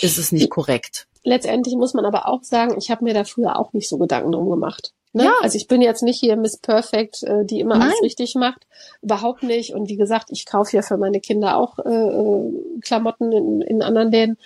[0.00, 1.06] ist es nicht korrekt.
[1.22, 4.32] Letztendlich muss man aber auch sagen, ich habe mir da früher auch nicht so Gedanken
[4.32, 4.92] drum gemacht.
[5.12, 5.24] Ne?
[5.24, 5.34] Ja.
[5.40, 7.88] Also ich bin jetzt nicht hier Miss Perfect, äh, die immer Nein.
[7.88, 8.66] alles richtig macht.
[9.00, 9.72] Überhaupt nicht.
[9.72, 13.82] Und wie gesagt, ich kaufe ja für meine Kinder auch äh, äh, Klamotten in, in
[13.82, 14.38] anderen Läden.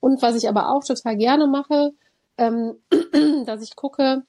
[0.00, 1.92] Und was ich aber auch total gerne mache,
[2.38, 2.76] ähm,
[3.46, 4.22] dass ich gucke,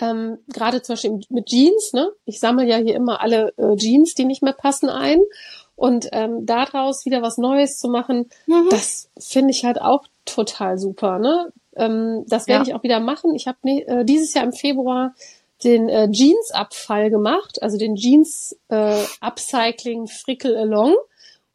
[0.00, 2.10] ähm, gerade zum Beispiel mit Jeans, ne?
[2.24, 5.20] Ich sammle ja hier immer alle äh, Jeans, die nicht mehr passen, ein.
[5.76, 8.68] Und ähm, daraus wieder was Neues zu machen, mhm.
[8.70, 11.18] das finde ich halt auch total super.
[11.18, 11.52] Ne?
[11.74, 12.68] Ähm, das werde ja.
[12.68, 13.34] ich auch wieder machen.
[13.34, 15.14] Ich habe ne, äh, dieses Jahr im Februar
[15.64, 19.02] den äh, Jeans-Abfall gemacht, also den Jeans äh,
[20.06, 20.96] Frickel Along.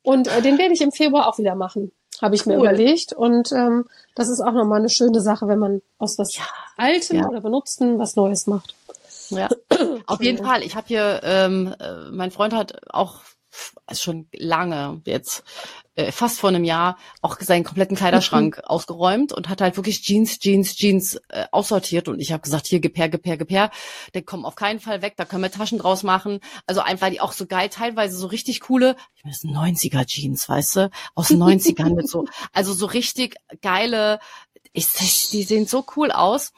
[0.01, 1.91] Und äh, den werde ich im Februar auch wieder machen,
[2.21, 2.53] habe ich cool.
[2.53, 3.13] mir überlegt.
[3.13, 3.85] Und ähm,
[4.15, 6.43] das ist auch nochmal eine schöne Sache, wenn man aus was ja.
[6.77, 7.27] Altem ja.
[7.27, 8.75] oder Benutzten was Neues macht.
[9.29, 9.49] Ja,
[10.07, 10.63] auf jeden Fall.
[10.63, 13.21] Ich habe hier, ähm, äh, mein Freund hat auch
[13.93, 15.43] schon lange jetzt,
[15.95, 18.63] äh, fast vor einem Jahr, auch seinen kompletten Kleiderschrank mhm.
[18.65, 22.07] ausgeräumt und hat halt wirklich Jeans, Jeans, Jeans äh, aussortiert.
[22.07, 23.71] Und ich habe gesagt, hier Gepair, Gepair, Gepair,
[24.13, 26.39] der kommen auf keinen Fall weg, da können wir Taschen draus machen.
[26.65, 30.05] Also einfach die auch so geil, teilweise so richtig coole, ich meine, das sind 90er
[30.05, 34.19] Jeans, weißt du, aus den 90ern mit so, also so richtig geile,
[34.73, 34.87] ich,
[35.29, 36.51] die sehen so cool aus.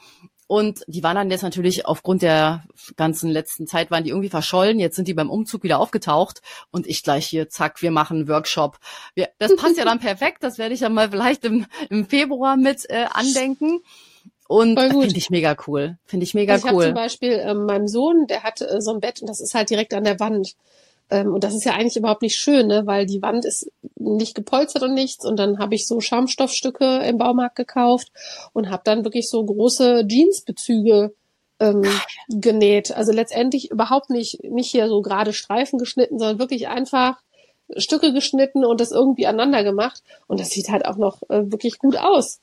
[0.48, 2.64] Und die waren dann jetzt natürlich aufgrund der
[2.96, 4.80] ganzen letzten Zeit waren die irgendwie verschollen.
[4.80, 6.40] Jetzt sind die beim Umzug wieder aufgetaucht
[6.70, 8.78] und ich gleich hier, zack, wir machen einen Workshop.
[9.14, 10.42] Wir, das passt ja dann perfekt.
[10.42, 13.80] Das werde ich ja mal vielleicht im, im Februar mit äh, andenken.
[14.48, 15.98] Und finde ich mega cool.
[16.06, 16.80] Finde ich mega also ich cool.
[16.80, 19.40] Ich habe zum Beispiel äh, meinem Sohn, der hat äh, so ein Bett und das
[19.40, 20.54] ist halt direkt an der Wand.
[21.10, 22.86] Ähm, und das ist ja eigentlich überhaupt nicht schön, ne?
[22.86, 25.24] weil die Wand ist nicht gepolstert und nichts.
[25.24, 28.12] Und dann habe ich so Schaumstoffstücke im Baumarkt gekauft
[28.52, 31.14] und habe dann wirklich so große Jeansbezüge
[31.60, 31.82] ähm,
[32.28, 32.92] genäht.
[32.92, 37.16] Also letztendlich überhaupt nicht, nicht hier so gerade Streifen geschnitten, sondern wirklich einfach
[37.76, 40.02] Stücke geschnitten und das irgendwie aneinander gemacht.
[40.26, 42.40] Und das sieht halt auch noch äh, wirklich gut aus.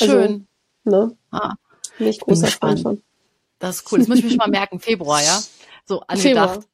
[0.00, 0.46] Also, Schön.
[0.84, 1.16] Also, ne?
[1.30, 1.54] Ah,
[1.98, 3.02] nicht großer Fan von.
[3.58, 3.98] Das ist cool.
[3.98, 4.80] Das muss ich mir schon mal merken.
[4.80, 5.40] Februar, ja?
[5.84, 6.54] So angedacht.
[6.54, 6.69] Februar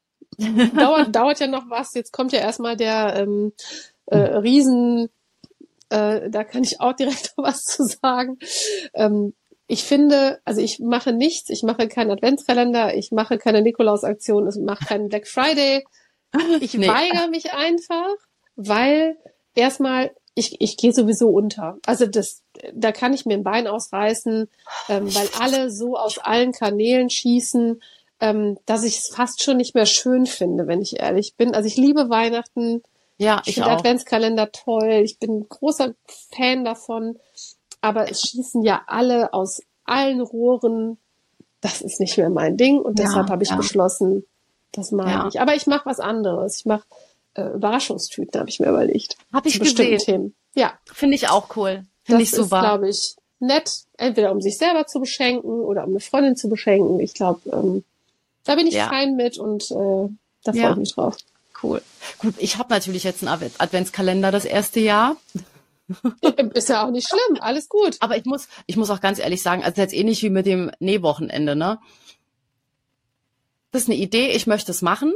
[0.76, 1.94] dauert, dauert ja noch was.
[1.94, 3.52] Jetzt kommt ja erstmal der ähm,
[4.06, 5.08] äh, Riesen,
[5.90, 8.38] äh, da kann ich auch direkt was zu sagen.
[8.94, 9.34] Ähm,
[9.68, 14.56] ich finde, also ich mache nichts, ich mache keinen Adventskalender, ich mache keine Nikolausaktion, ich
[14.56, 15.84] mache keinen Black Friday.
[16.60, 16.86] Ich nee.
[16.86, 18.14] weigere mich einfach,
[18.54, 19.16] weil
[19.54, 21.78] erstmal ich, ich gehe sowieso unter.
[21.86, 22.42] Also das,
[22.74, 24.48] da kann ich mir ein Bein ausreißen,
[24.88, 27.82] ähm, weil alle so aus allen Kanälen schießen
[28.20, 31.54] ähm, dass ich es fast schon nicht mehr schön finde, wenn ich ehrlich bin.
[31.54, 32.82] Also ich liebe Weihnachten.
[33.18, 35.00] Ja, ich, ich finde Adventskalender toll.
[35.04, 35.94] Ich bin ein großer
[36.34, 37.18] Fan davon.
[37.80, 40.98] Aber es schießen ja alle aus allen Rohren.
[41.60, 43.56] Das ist nicht mehr mein Ding und ja, deshalb habe ich ja.
[43.56, 44.24] beschlossen,
[44.72, 45.28] das mache ja.
[45.28, 45.40] ich.
[45.40, 46.58] Aber ich mache was anderes.
[46.58, 46.84] Ich mache
[47.34, 49.16] äh, Überraschungstüten, habe ich mir überlegt.
[49.32, 49.98] Habe ich gesehen.
[49.98, 50.34] Themen.
[50.54, 50.74] Ja.
[50.92, 51.84] Finde ich auch cool.
[52.04, 52.60] Finde ich super.
[52.60, 53.84] glaube ich, nett.
[53.96, 57.00] Entweder um sich selber zu beschenken oder um eine Freundin zu beschenken.
[57.00, 57.84] Ich glaube, ähm,
[58.46, 58.88] da bin ich ja.
[58.88, 60.08] fein mit und äh,
[60.44, 60.70] da freue ja.
[60.70, 61.16] ich mich drauf.
[61.62, 61.82] Cool.
[62.18, 65.16] Gut, ich habe natürlich jetzt einen Adventskalender das erste Jahr.
[66.54, 67.96] Ist ja auch nicht schlimm, alles gut.
[68.00, 70.70] Aber ich muss, ich muss auch ganz ehrlich sagen, also jetzt ähnlich wie mit dem
[70.80, 71.78] Nähwochenende, ne?
[73.70, 75.14] Das ist eine Idee, ich möchte es machen.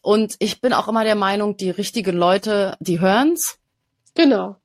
[0.00, 3.58] Und ich bin auch immer der Meinung, die richtigen Leute, die hören's.
[4.14, 4.56] Genau.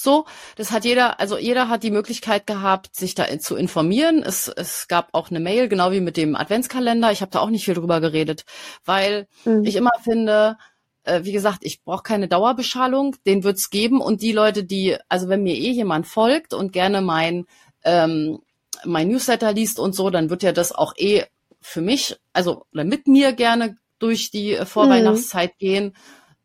[0.00, 4.22] So, das hat jeder, also jeder hat die Möglichkeit gehabt, sich da zu informieren.
[4.22, 7.10] Es, es gab auch eine Mail, genau wie mit dem Adventskalender.
[7.10, 8.44] Ich habe da auch nicht viel drüber geredet,
[8.84, 9.64] weil mhm.
[9.64, 10.56] ich immer finde,
[11.02, 14.00] äh, wie gesagt, ich brauche keine Dauerbeschallung, den wird's geben.
[14.00, 17.46] Und die Leute, die, also wenn mir eh jemand folgt und gerne mein,
[17.82, 18.38] ähm,
[18.84, 21.24] mein Newsletter liest und so, dann wird ja das auch eh
[21.60, 25.58] für mich, also mit mir gerne durch die äh, Vorweihnachtszeit mhm.
[25.58, 25.96] gehen.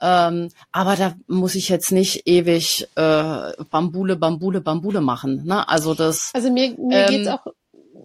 [0.06, 5.46] Ähm, aber da muss ich jetzt nicht ewig äh, Bambule, Bambule, Bambule machen.
[5.46, 5.68] Ne?
[5.70, 6.32] Also das.
[6.34, 7.46] Also mir, mir ähm, geht's auch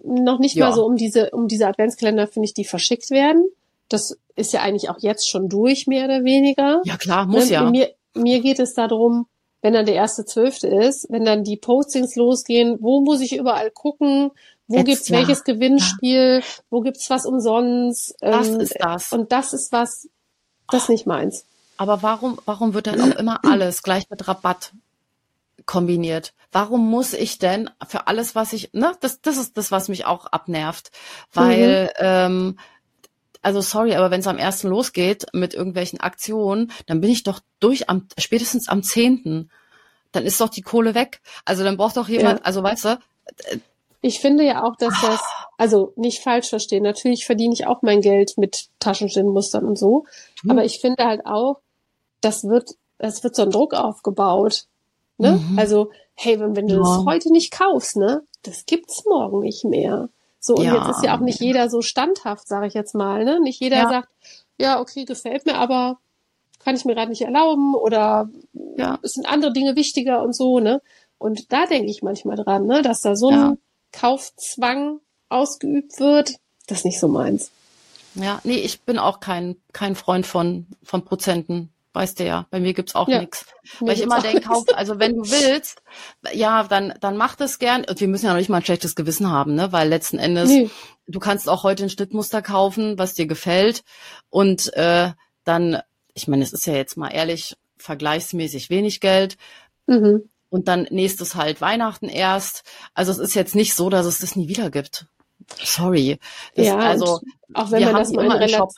[0.05, 0.67] noch nicht ja.
[0.67, 3.49] mal so um diese, um diese Adventskalender, finde ich, die verschickt werden.
[3.89, 6.81] Das ist ja eigentlich auch jetzt schon durch, mehr oder weniger.
[6.85, 7.51] Ja klar, muss ne?
[7.51, 7.69] ja.
[7.69, 9.27] Mir, mir geht es darum,
[9.61, 13.71] wenn dann der erste Zwölfte ist, wenn dann die Postings losgehen, wo muss ich überall
[13.71, 14.31] gucken,
[14.67, 15.17] wo Jetzt, gibt's ja.
[15.17, 16.63] welches Gewinnspiel, ja.
[16.69, 18.15] wo gibt's was umsonst.
[18.21, 19.11] Das ähm, ist das.
[19.11, 20.07] Und das ist was,
[20.71, 21.45] das ist nicht meins.
[21.79, 24.73] Aber warum, warum wird dann auch immer alles gleich mit Rabatt
[25.65, 26.33] kombiniert?
[26.51, 30.03] Warum muss ich denn für alles, was ich, ne, das, das ist das, was mich
[30.03, 30.91] auch abnervt.
[31.31, 31.89] Weil, mhm.
[31.99, 32.59] ähm,
[33.41, 37.39] also sorry, aber wenn es am ersten losgeht mit irgendwelchen Aktionen, dann bin ich doch
[37.61, 39.49] durch am spätestens am zehnten.
[40.11, 41.21] Dann ist doch die Kohle weg.
[41.45, 42.45] Also dann braucht doch jemand, ja.
[42.45, 42.99] also weißt du.
[44.01, 45.21] Ich finde ja auch, dass das,
[45.57, 46.83] also nicht falsch verstehen.
[46.83, 50.03] Natürlich verdiene ich auch mein Geld mit Taschenschirmmustern und so.
[50.43, 50.51] Mhm.
[50.51, 51.61] Aber ich finde halt auch,
[52.21, 54.65] das wird, es wird so ein Druck aufgebaut.
[55.17, 55.33] Ne?
[55.33, 55.59] Mhm.
[55.59, 56.79] Also, hey, wenn, wenn du ja.
[56.79, 60.09] das heute nicht kaufst, ne, das gibt's morgen nicht mehr.
[60.39, 60.75] So, und ja.
[60.75, 63.25] jetzt ist ja auch nicht jeder so standhaft, sage ich jetzt mal.
[63.25, 63.39] Ne?
[63.41, 63.89] Nicht jeder ja.
[63.89, 64.09] sagt,
[64.57, 65.97] ja, okay, gefällt mir, aber
[66.59, 68.29] kann ich mir gerade nicht erlauben oder
[68.77, 68.99] ja.
[69.01, 70.81] es sind andere Dinge wichtiger und so, ne?
[71.17, 73.57] Und da denke ich manchmal dran, ne, dass da so ein
[73.91, 76.35] Kaufzwang ausgeübt wird,
[76.67, 77.51] das ist nicht so meins.
[78.15, 81.69] Ja, nee, ich bin auch kein, kein Freund von, von Prozenten.
[81.99, 83.45] Weißt du ja, bei mir gibt's auch ja, nichts.
[83.81, 85.81] Weil ich immer denke, kauf, also wenn du willst,
[86.31, 87.83] ja, dann, dann mach das gern.
[87.83, 89.73] Und wir müssen ja noch nicht mal ein schlechtes Gewissen haben, ne?
[89.73, 90.69] Weil letzten Endes, nee.
[91.07, 93.83] du kannst auch heute ein Schnittmuster kaufen, was dir gefällt.
[94.29, 95.11] Und äh,
[95.43, 95.81] dann,
[96.13, 99.35] ich meine, es ist ja jetzt mal ehrlich, vergleichsmäßig wenig Geld.
[99.85, 100.29] Mhm.
[100.47, 102.63] Und dann nächstes halt Weihnachten erst.
[102.93, 105.07] Also es ist jetzt nicht so, dass es das nie wieder gibt.
[105.61, 106.17] Sorry.
[106.55, 107.19] Das, ja, also
[107.53, 108.69] auch wenn man das mal in Relation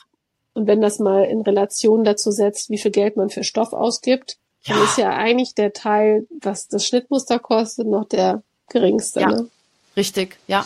[0.54, 4.36] und wenn das mal in Relation dazu setzt, wie viel Geld man für Stoff ausgibt,
[4.64, 4.74] ja.
[4.74, 9.20] dann ist ja eigentlich der Teil, was das Schnittmuster kostet, noch der geringste.
[9.20, 9.28] Ja.
[9.28, 9.48] Ne?
[9.94, 10.64] Richtig, ja.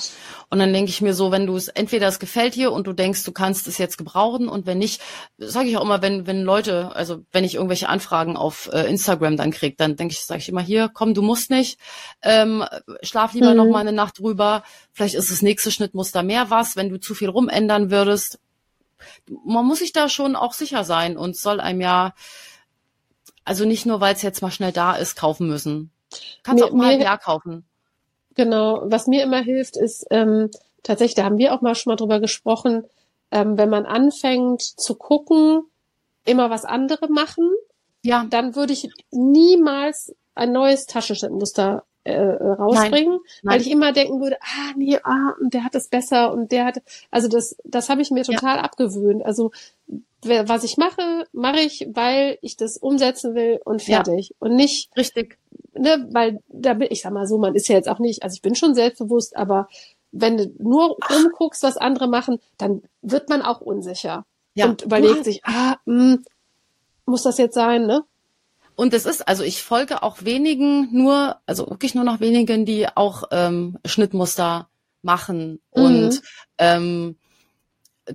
[0.50, 2.92] Und dann denke ich mir so, wenn du es entweder es gefällt dir und du
[2.92, 5.02] denkst, du kannst es jetzt gebrauchen und wenn nicht,
[5.36, 9.36] sage ich auch immer, wenn wenn Leute, also wenn ich irgendwelche Anfragen auf äh, Instagram
[9.36, 11.80] dann krieg, dann denke ich, sage ich immer hier, komm, du musst nicht,
[12.22, 12.64] ähm,
[13.02, 13.56] schlaf lieber mhm.
[13.56, 14.62] noch mal eine Nacht drüber.
[14.92, 18.38] Vielleicht ist das nächste Schnittmuster mehr was, wenn du zu viel rumändern würdest,
[19.44, 22.14] man muss sich da schon auch sicher sein und soll einem ja,
[23.44, 25.90] also nicht nur, weil es jetzt mal schnell da ist, kaufen müssen.
[26.42, 27.64] Kannst mir, auch mal ein Jahr kaufen.
[28.34, 30.50] Genau, was mir immer hilft, ist ähm,
[30.82, 32.84] tatsächlich, da haben wir auch mal schon mal drüber gesprochen,
[33.30, 35.62] ähm, wenn man anfängt zu gucken,
[36.24, 37.50] immer was andere machen,
[38.02, 38.26] ja.
[38.28, 43.54] dann würde ich niemals ein neues Taschenschnittmuster äh, rausbringen, nein, nein.
[43.54, 46.64] weil ich immer denken würde, ah nee, ah, und der hat es besser und der
[46.66, 48.62] hat, also das, das habe ich mir total ja.
[48.62, 49.24] abgewöhnt.
[49.24, 49.50] Also
[50.22, 54.36] was ich mache, mache ich, weil ich das umsetzen will und fertig ja.
[54.40, 55.38] und nicht richtig,
[55.74, 58.34] ne, weil da bin ich sag mal so, man ist ja jetzt auch nicht, also
[58.34, 59.68] ich bin schon selbstbewusst, aber
[60.12, 64.66] wenn du nur umguckst, was andere machen, dann wird man auch unsicher ja.
[64.66, 66.24] und überlegt sich, ah, mh, hm,
[67.04, 68.04] muss das jetzt sein, ne?
[68.76, 72.86] Und es ist, also ich folge auch wenigen nur, also wirklich nur noch wenigen, die
[72.86, 74.68] auch ähm, Schnittmuster
[75.02, 75.82] machen mhm.
[75.82, 76.22] und
[76.58, 77.16] ähm,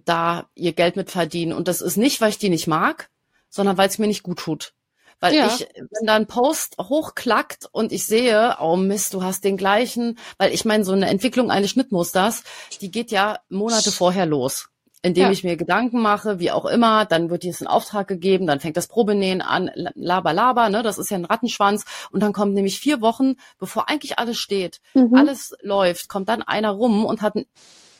[0.06, 1.52] da ihr Geld mit verdienen.
[1.52, 3.10] Und das ist nicht, weil ich die nicht mag,
[3.50, 4.74] sondern weil es mir nicht gut tut.
[5.20, 5.48] Weil ja.
[5.48, 10.18] ich, wenn da ein Post hochklackt und ich sehe, oh Mist, du hast den gleichen,
[10.38, 12.44] weil ich meine, so eine Entwicklung eines Schnittmusters,
[12.82, 14.70] die geht ja Monate vorher los
[15.02, 15.32] indem ja.
[15.32, 18.78] ich mir Gedanken mache, wie auch immer, dann wird jetzt ein Auftrag gegeben, dann fängt
[18.78, 22.80] das Probenähen an, laber, laber, ne, das ist ja ein Rattenschwanz und dann kommt nämlich
[22.80, 25.14] vier Wochen, bevor eigentlich alles steht, mhm.
[25.16, 27.46] alles läuft, kommt dann einer rum und hat einen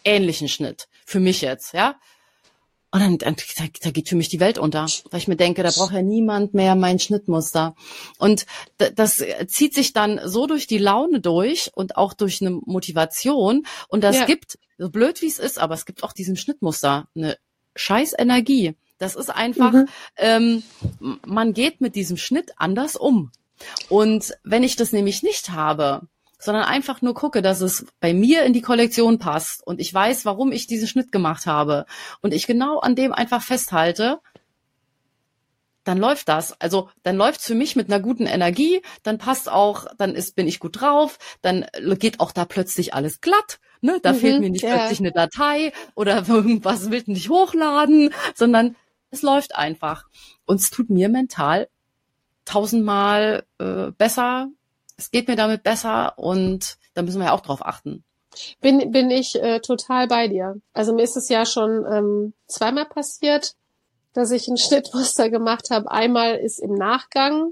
[0.04, 1.96] ähnlichen Schnitt, für mich jetzt, ja.
[2.94, 5.64] Und dann, dann da, da geht für mich die Welt unter, weil ich mir denke,
[5.64, 7.74] da braucht ja niemand mehr mein Schnittmuster.
[8.18, 8.46] Und
[8.78, 13.66] das zieht sich dann so durch die Laune durch und auch durch eine Motivation.
[13.88, 14.26] Und das ja.
[14.26, 17.38] gibt, so blöd wie es ist, aber es gibt auch diesem Schnittmuster eine
[17.76, 18.76] scheiß Energie.
[18.98, 19.88] Das ist einfach, mhm.
[20.18, 20.64] ähm,
[21.26, 23.32] man geht mit diesem Schnitt anders um.
[23.90, 26.02] Und wenn ich das nämlich nicht habe,
[26.40, 30.26] sondern einfach nur gucke, dass es bei mir in die Kollektion passt und ich weiß,
[30.26, 31.86] warum ich diesen Schnitt gemacht habe
[32.22, 34.20] und ich genau an dem einfach festhalte,
[35.84, 36.60] dann läuft das.
[36.60, 40.48] Also dann läuft's für mich mit einer guten Energie, dann passt auch, dann ist, bin
[40.48, 41.68] ich gut drauf, dann
[42.00, 43.60] geht auch da plötzlich alles glatt.
[43.82, 44.00] Ne?
[44.02, 44.76] Da mhm, fehlt mir nicht ja.
[44.76, 48.76] plötzlich eine Datei oder irgendwas will nicht hochladen, sondern
[49.10, 50.06] es läuft einfach.
[50.46, 51.68] Und es tut mir mental
[52.46, 54.48] tausendmal äh, besser,
[54.98, 58.04] es geht mir damit besser und da müssen wir ja auch drauf achten.
[58.62, 60.56] Bin, bin ich äh, total bei dir.
[60.74, 63.56] Also mir ist es ja schon ähm, zweimal passiert,
[64.14, 65.92] dass ich ein Schnittmuster gemacht habe.
[65.92, 67.52] Einmal ist im Nachgang,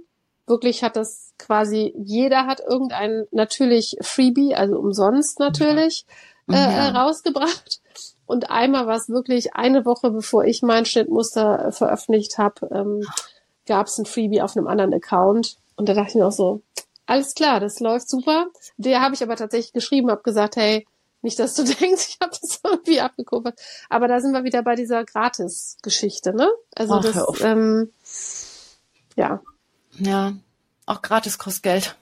[0.49, 6.05] wirklich hat das quasi, jeder hat irgendein natürlich Freebie, also umsonst natürlich,
[6.47, 6.55] ja.
[6.55, 6.89] Äh, ja.
[7.03, 7.81] rausgebracht.
[8.25, 13.03] Und einmal war es wirklich eine Woche, bevor ich mein Schnittmuster äh, veröffentlicht habe, ähm,
[13.65, 15.57] gab es ein Freebie auf einem anderen Account.
[15.75, 16.61] Und da dachte ich mir auch so,
[17.05, 18.47] alles klar, das läuft super.
[18.77, 20.85] Der habe ich aber tatsächlich geschrieben, habe gesagt, hey,
[21.21, 23.59] nicht, dass du denkst, ich habe das irgendwie abgekupfert.
[23.89, 26.49] Aber da sind wir wieder bei dieser Gratis-Geschichte, ne?
[26.75, 27.91] Also Ach, das, ähm,
[29.15, 29.41] ja.
[29.99, 30.33] Ja,
[30.85, 31.95] auch gratis kostet Geld.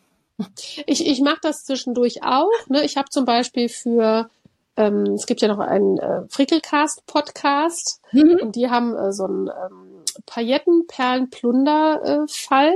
[0.85, 2.51] Ich, ich mache das zwischendurch auch.
[2.67, 2.85] Ne?
[2.85, 4.29] Ich habe zum Beispiel für
[4.77, 8.37] ähm, es gibt ja noch einen äh, Frickelcast-Podcast mhm.
[8.41, 12.69] und die haben äh, so einen ähm, Paillettenperlen-Plunder-Fall.
[12.69, 12.75] Äh,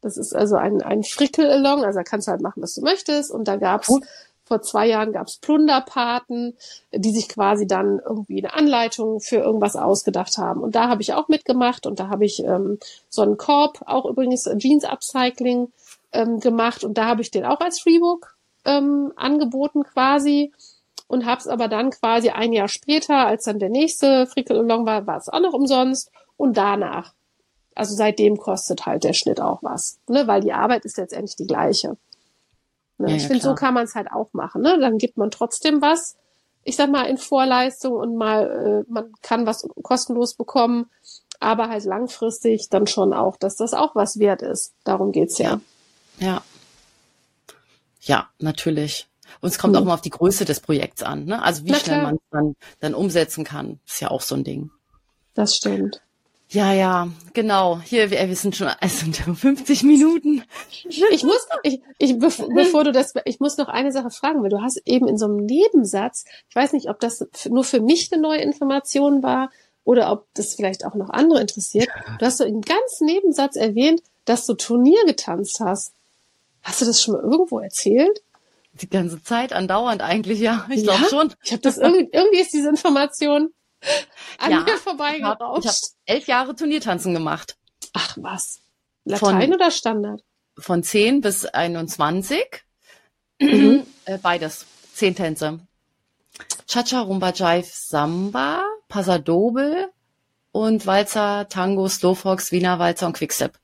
[0.00, 3.32] das ist also ein, ein Frickel-Along, also da kannst du halt machen, was du möchtest.
[3.32, 4.02] Und da gab's cool.
[4.46, 6.56] Vor zwei Jahren gab's Plunderpaten,
[6.92, 10.60] die sich quasi dann irgendwie eine Anleitung für irgendwas ausgedacht haben.
[10.60, 12.78] Und da habe ich auch mitgemacht und da habe ich ähm,
[13.08, 15.72] so einen Korb, auch übrigens Jeans Upcycling
[16.12, 20.52] ähm, gemacht und da habe ich den auch als Freebook ähm, angeboten quasi
[21.08, 24.86] und habe es aber dann quasi ein Jahr später, als dann der nächste Frickel Along
[24.86, 27.14] war, war es auch noch umsonst und danach.
[27.74, 30.26] Also seitdem kostet halt der Schnitt auch was, ne?
[30.26, 31.96] weil die Arbeit ist letztendlich die gleiche.
[32.98, 33.10] Ne?
[33.10, 34.62] Ja, ich ja, finde, so kann man es halt auch machen.
[34.62, 34.78] Ne?
[34.80, 36.16] Dann gibt man trotzdem was,
[36.62, 40.90] ich sag mal, in Vorleistung und mal, äh, man kann was kostenlos bekommen,
[41.40, 44.74] aber halt langfristig dann schon auch, dass das auch was wert ist.
[44.84, 45.60] Darum geht's ja.
[46.18, 46.42] Ja.
[48.00, 49.08] Ja, natürlich.
[49.40, 49.80] Und es kommt mhm.
[49.80, 51.24] auch mal auf die Größe des Projekts an.
[51.24, 51.42] Ne?
[51.42, 54.44] Also wie Na schnell man es dann, dann umsetzen kann, ist ja auch so ein
[54.44, 54.70] Ding.
[55.34, 56.02] Das stimmt.
[56.48, 57.80] Ja, ja, genau.
[57.80, 60.44] Hier, wir, wir sind schon, es sind 50 Minuten.
[60.88, 64.62] Ich muss, ich, ich, bevor du das, ich muss noch eine Sache fragen, weil du
[64.62, 68.22] hast eben in so einem Nebensatz, ich weiß nicht, ob das nur für mich eine
[68.22, 69.50] neue Information war
[69.82, 71.88] oder ob das vielleicht auch noch andere interessiert.
[72.18, 75.94] Du hast so im ganz Nebensatz erwähnt, dass du Turnier getanzt hast.
[76.62, 78.22] Hast du das schon mal irgendwo erzählt?
[78.72, 80.66] Die ganze Zeit andauernd eigentlich, ja.
[80.70, 81.32] Ich glaube schon.
[81.42, 83.52] Ich habe das irgendwie, irgendwie ist diese Information
[84.38, 85.64] an ja, mir vorbeigerauscht.
[85.64, 87.56] Ich habe hab elf Jahre Turniertanzen gemacht.
[87.92, 88.60] Ach was.
[89.04, 90.22] Latein von, oder Standard?
[90.58, 92.64] Von 10 bis 21.
[93.40, 93.86] Mhm.
[94.08, 94.66] Äh, beides.
[94.94, 95.58] Zehn Tänze.
[96.68, 99.88] Cha-Cha, Rumba, Jive, Samba, Pasadobel
[100.52, 103.58] und Walzer, Tango, Slowfox, Wiener Walzer und Quickstep.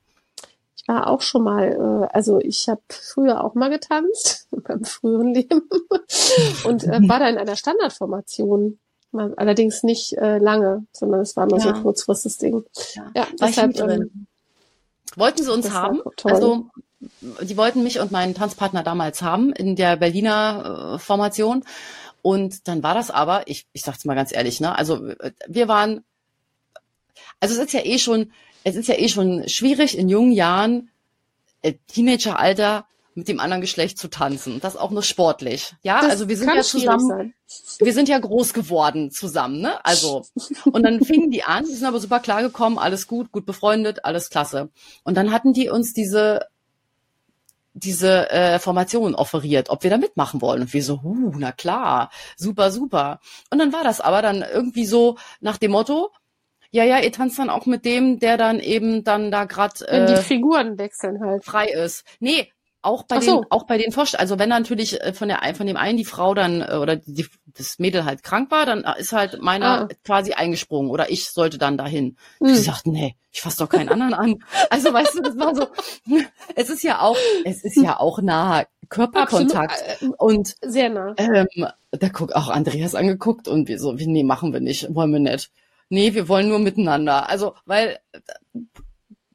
[0.76, 5.32] Ich war auch schon mal, äh, also ich habe früher auch mal getanzt, beim früheren
[5.32, 5.62] Leben,
[6.64, 8.78] und äh, war da in einer Standardformation.
[9.12, 11.64] Allerdings nicht äh, lange, sondern es war nur ja.
[11.64, 12.64] so ein kurzfristiges Ding.
[12.94, 14.26] Ja, ja deshalb, ähm,
[15.16, 16.00] Wollten sie uns haben?
[16.24, 16.66] Also
[17.20, 21.64] die wollten mich und meinen Tanzpartner damals haben in der Berliner äh, Formation.
[22.22, 25.66] Und dann war das aber, ich, ich sag's mal ganz ehrlich, ne, also äh, wir
[25.68, 26.04] waren,
[27.40, 28.32] also es ist ja eh schon,
[28.62, 30.90] es ist ja eh schon schwierig in jungen Jahren,
[31.62, 34.60] äh, Teenageralter, mit dem anderen Geschlecht zu tanzen.
[34.60, 35.74] Das auch nur sportlich.
[35.82, 37.34] Ja, das also wir sind ja zusammen,
[37.78, 39.84] wir sind ja groß geworden zusammen, ne?
[39.84, 40.24] Also,
[40.64, 44.04] und dann fingen die an, die sind aber super klar gekommen, alles gut, gut befreundet,
[44.04, 44.70] alles klasse.
[45.04, 46.46] Und dann hatten die uns diese,
[47.74, 50.62] diese äh, Formation offeriert, ob wir da mitmachen wollen.
[50.62, 53.20] Und wir so, huh, na klar, super, super.
[53.50, 56.10] Und dann war das aber dann irgendwie so nach dem Motto,
[56.74, 60.06] ja, ja, ihr tanzt dann auch mit dem, der dann eben dann da gerade äh,
[60.06, 62.04] die Figuren wechseln halt frei ist.
[62.18, 62.50] Nee,
[62.82, 63.40] auch bei so.
[63.40, 66.04] den auch bei den Vorst also wenn natürlich äh, von der von dem einen die
[66.04, 69.88] Frau dann äh, oder die, das Mädel halt krank war, dann ist halt meiner ah.
[70.04, 72.16] quasi eingesprungen oder ich sollte dann dahin.
[72.38, 72.48] Hm.
[72.48, 74.44] Ich sagte, nee, ich fasse doch keinen anderen an.
[74.70, 75.68] Also weißt du, das war so
[76.54, 80.14] es ist ja auch es ist ja auch nahe Körperkontakt Absolut.
[80.14, 81.14] Äh, und sehr nah.
[81.16, 85.20] Ähm, da guckt auch Andreas angeguckt und wir so, nee, machen wir nicht, wollen wir
[85.20, 85.50] nicht.
[85.88, 87.28] Nee, wir wollen nur miteinander.
[87.28, 87.98] Also, weil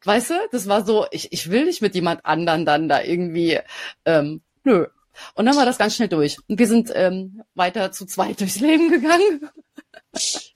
[0.07, 3.59] Weißt du, das war so, ich, ich will nicht mit jemand anderen dann da irgendwie,
[4.05, 4.87] ähm, nö.
[5.33, 6.37] Und dann war das ganz schnell durch.
[6.47, 9.49] Und wir sind ähm, weiter zu zweit durchs Leben gegangen.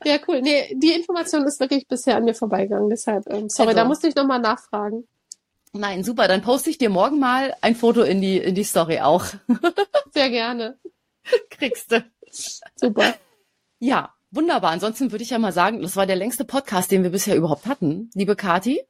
[0.05, 0.41] Ja, cool.
[0.41, 2.89] Nee, die Information ist wirklich bisher an mir vorbeigegangen.
[2.89, 5.05] Deshalb, ähm, sorry, also, da musste ich nochmal nachfragen.
[5.73, 6.29] Nein, super.
[6.29, 9.25] Dann poste ich dir morgen mal ein Foto in die, in die Story auch.
[10.13, 10.77] Sehr gerne.
[11.49, 12.05] Kriegst du.
[12.77, 13.15] Super.
[13.79, 14.71] Ja, wunderbar.
[14.71, 17.65] Ansonsten würde ich ja mal sagen, das war der längste Podcast, den wir bisher überhaupt
[17.65, 18.81] hatten, liebe Kati.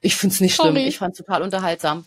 [0.00, 0.74] Ich find's nicht schlimm.
[0.74, 0.86] Sorry.
[0.86, 2.04] Ich fand's total unterhaltsam.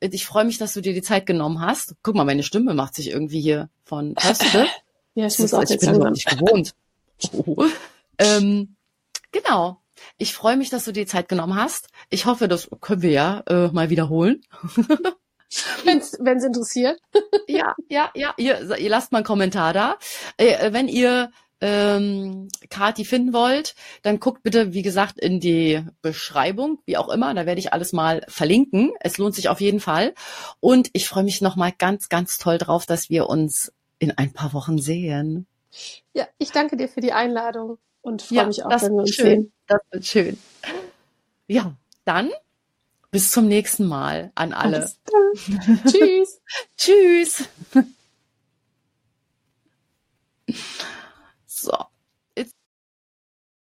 [0.00, 1.94] Ich freue mich, dass du dir die Zeit genommen hast.
[2.02, 4.14] Guck mal, meine Stimme macht sich irgendwie hier von.
[4.18, 4.66] Hörst du?
[5.14, 6.74] ja, ich muss auch ich bin überhaupt nicht gewohnt.
[7.34, 7.66] Oh.
[8.16, 8.76] Ähm,
[9.30, 9.82] genau.
[10.16, 11.88] Ich freue mich, dass du dir die Zeit genommen hast.
[12.08, 14.40] Ich hoffe, das können wir ja äh, mal wiederholen.
[15.84, 16.98] wenn es interessiert.
[17.46, 18.32] ja, ja, ja.
[18.38, 19.98] Ihr, ihr lasst mal einen Kommentar da.
[20.38, 21.30] Äh, wenn ihr
[21.60, 27.34] ähm, Kati finden wollt, dann guckt bitte, wie gesagt, in die Beschreibung, wie auch immer.
[27.34, 28.92] Da werde ich alles mal verlinken.
[29.00, 30.14] Es lohnt sich auf jeden Fall.
[30.60, 34.52] Und ich freue mich nochmal ganz, ganz toll drauf, dass wir uns in ein paar
[34.52, 35.46] Wochen sehen.
[36.14, 39.14] Ja, ich danke dir für die Einladung und freue ja, mich auch, wenn wir uns
[39.14, 39.26] schön.
[39.26, 39.52] sehen.
[39.66, 40.38] Das wird schön.
[41.46, 42.30] Ja, dann
[43.10, 44.90] bis zum nächsten Mal an alle.
[45.86, 46.40] Tschüss.
[46.76, 47.44] Tschüss.
[51.60, 51.99] So.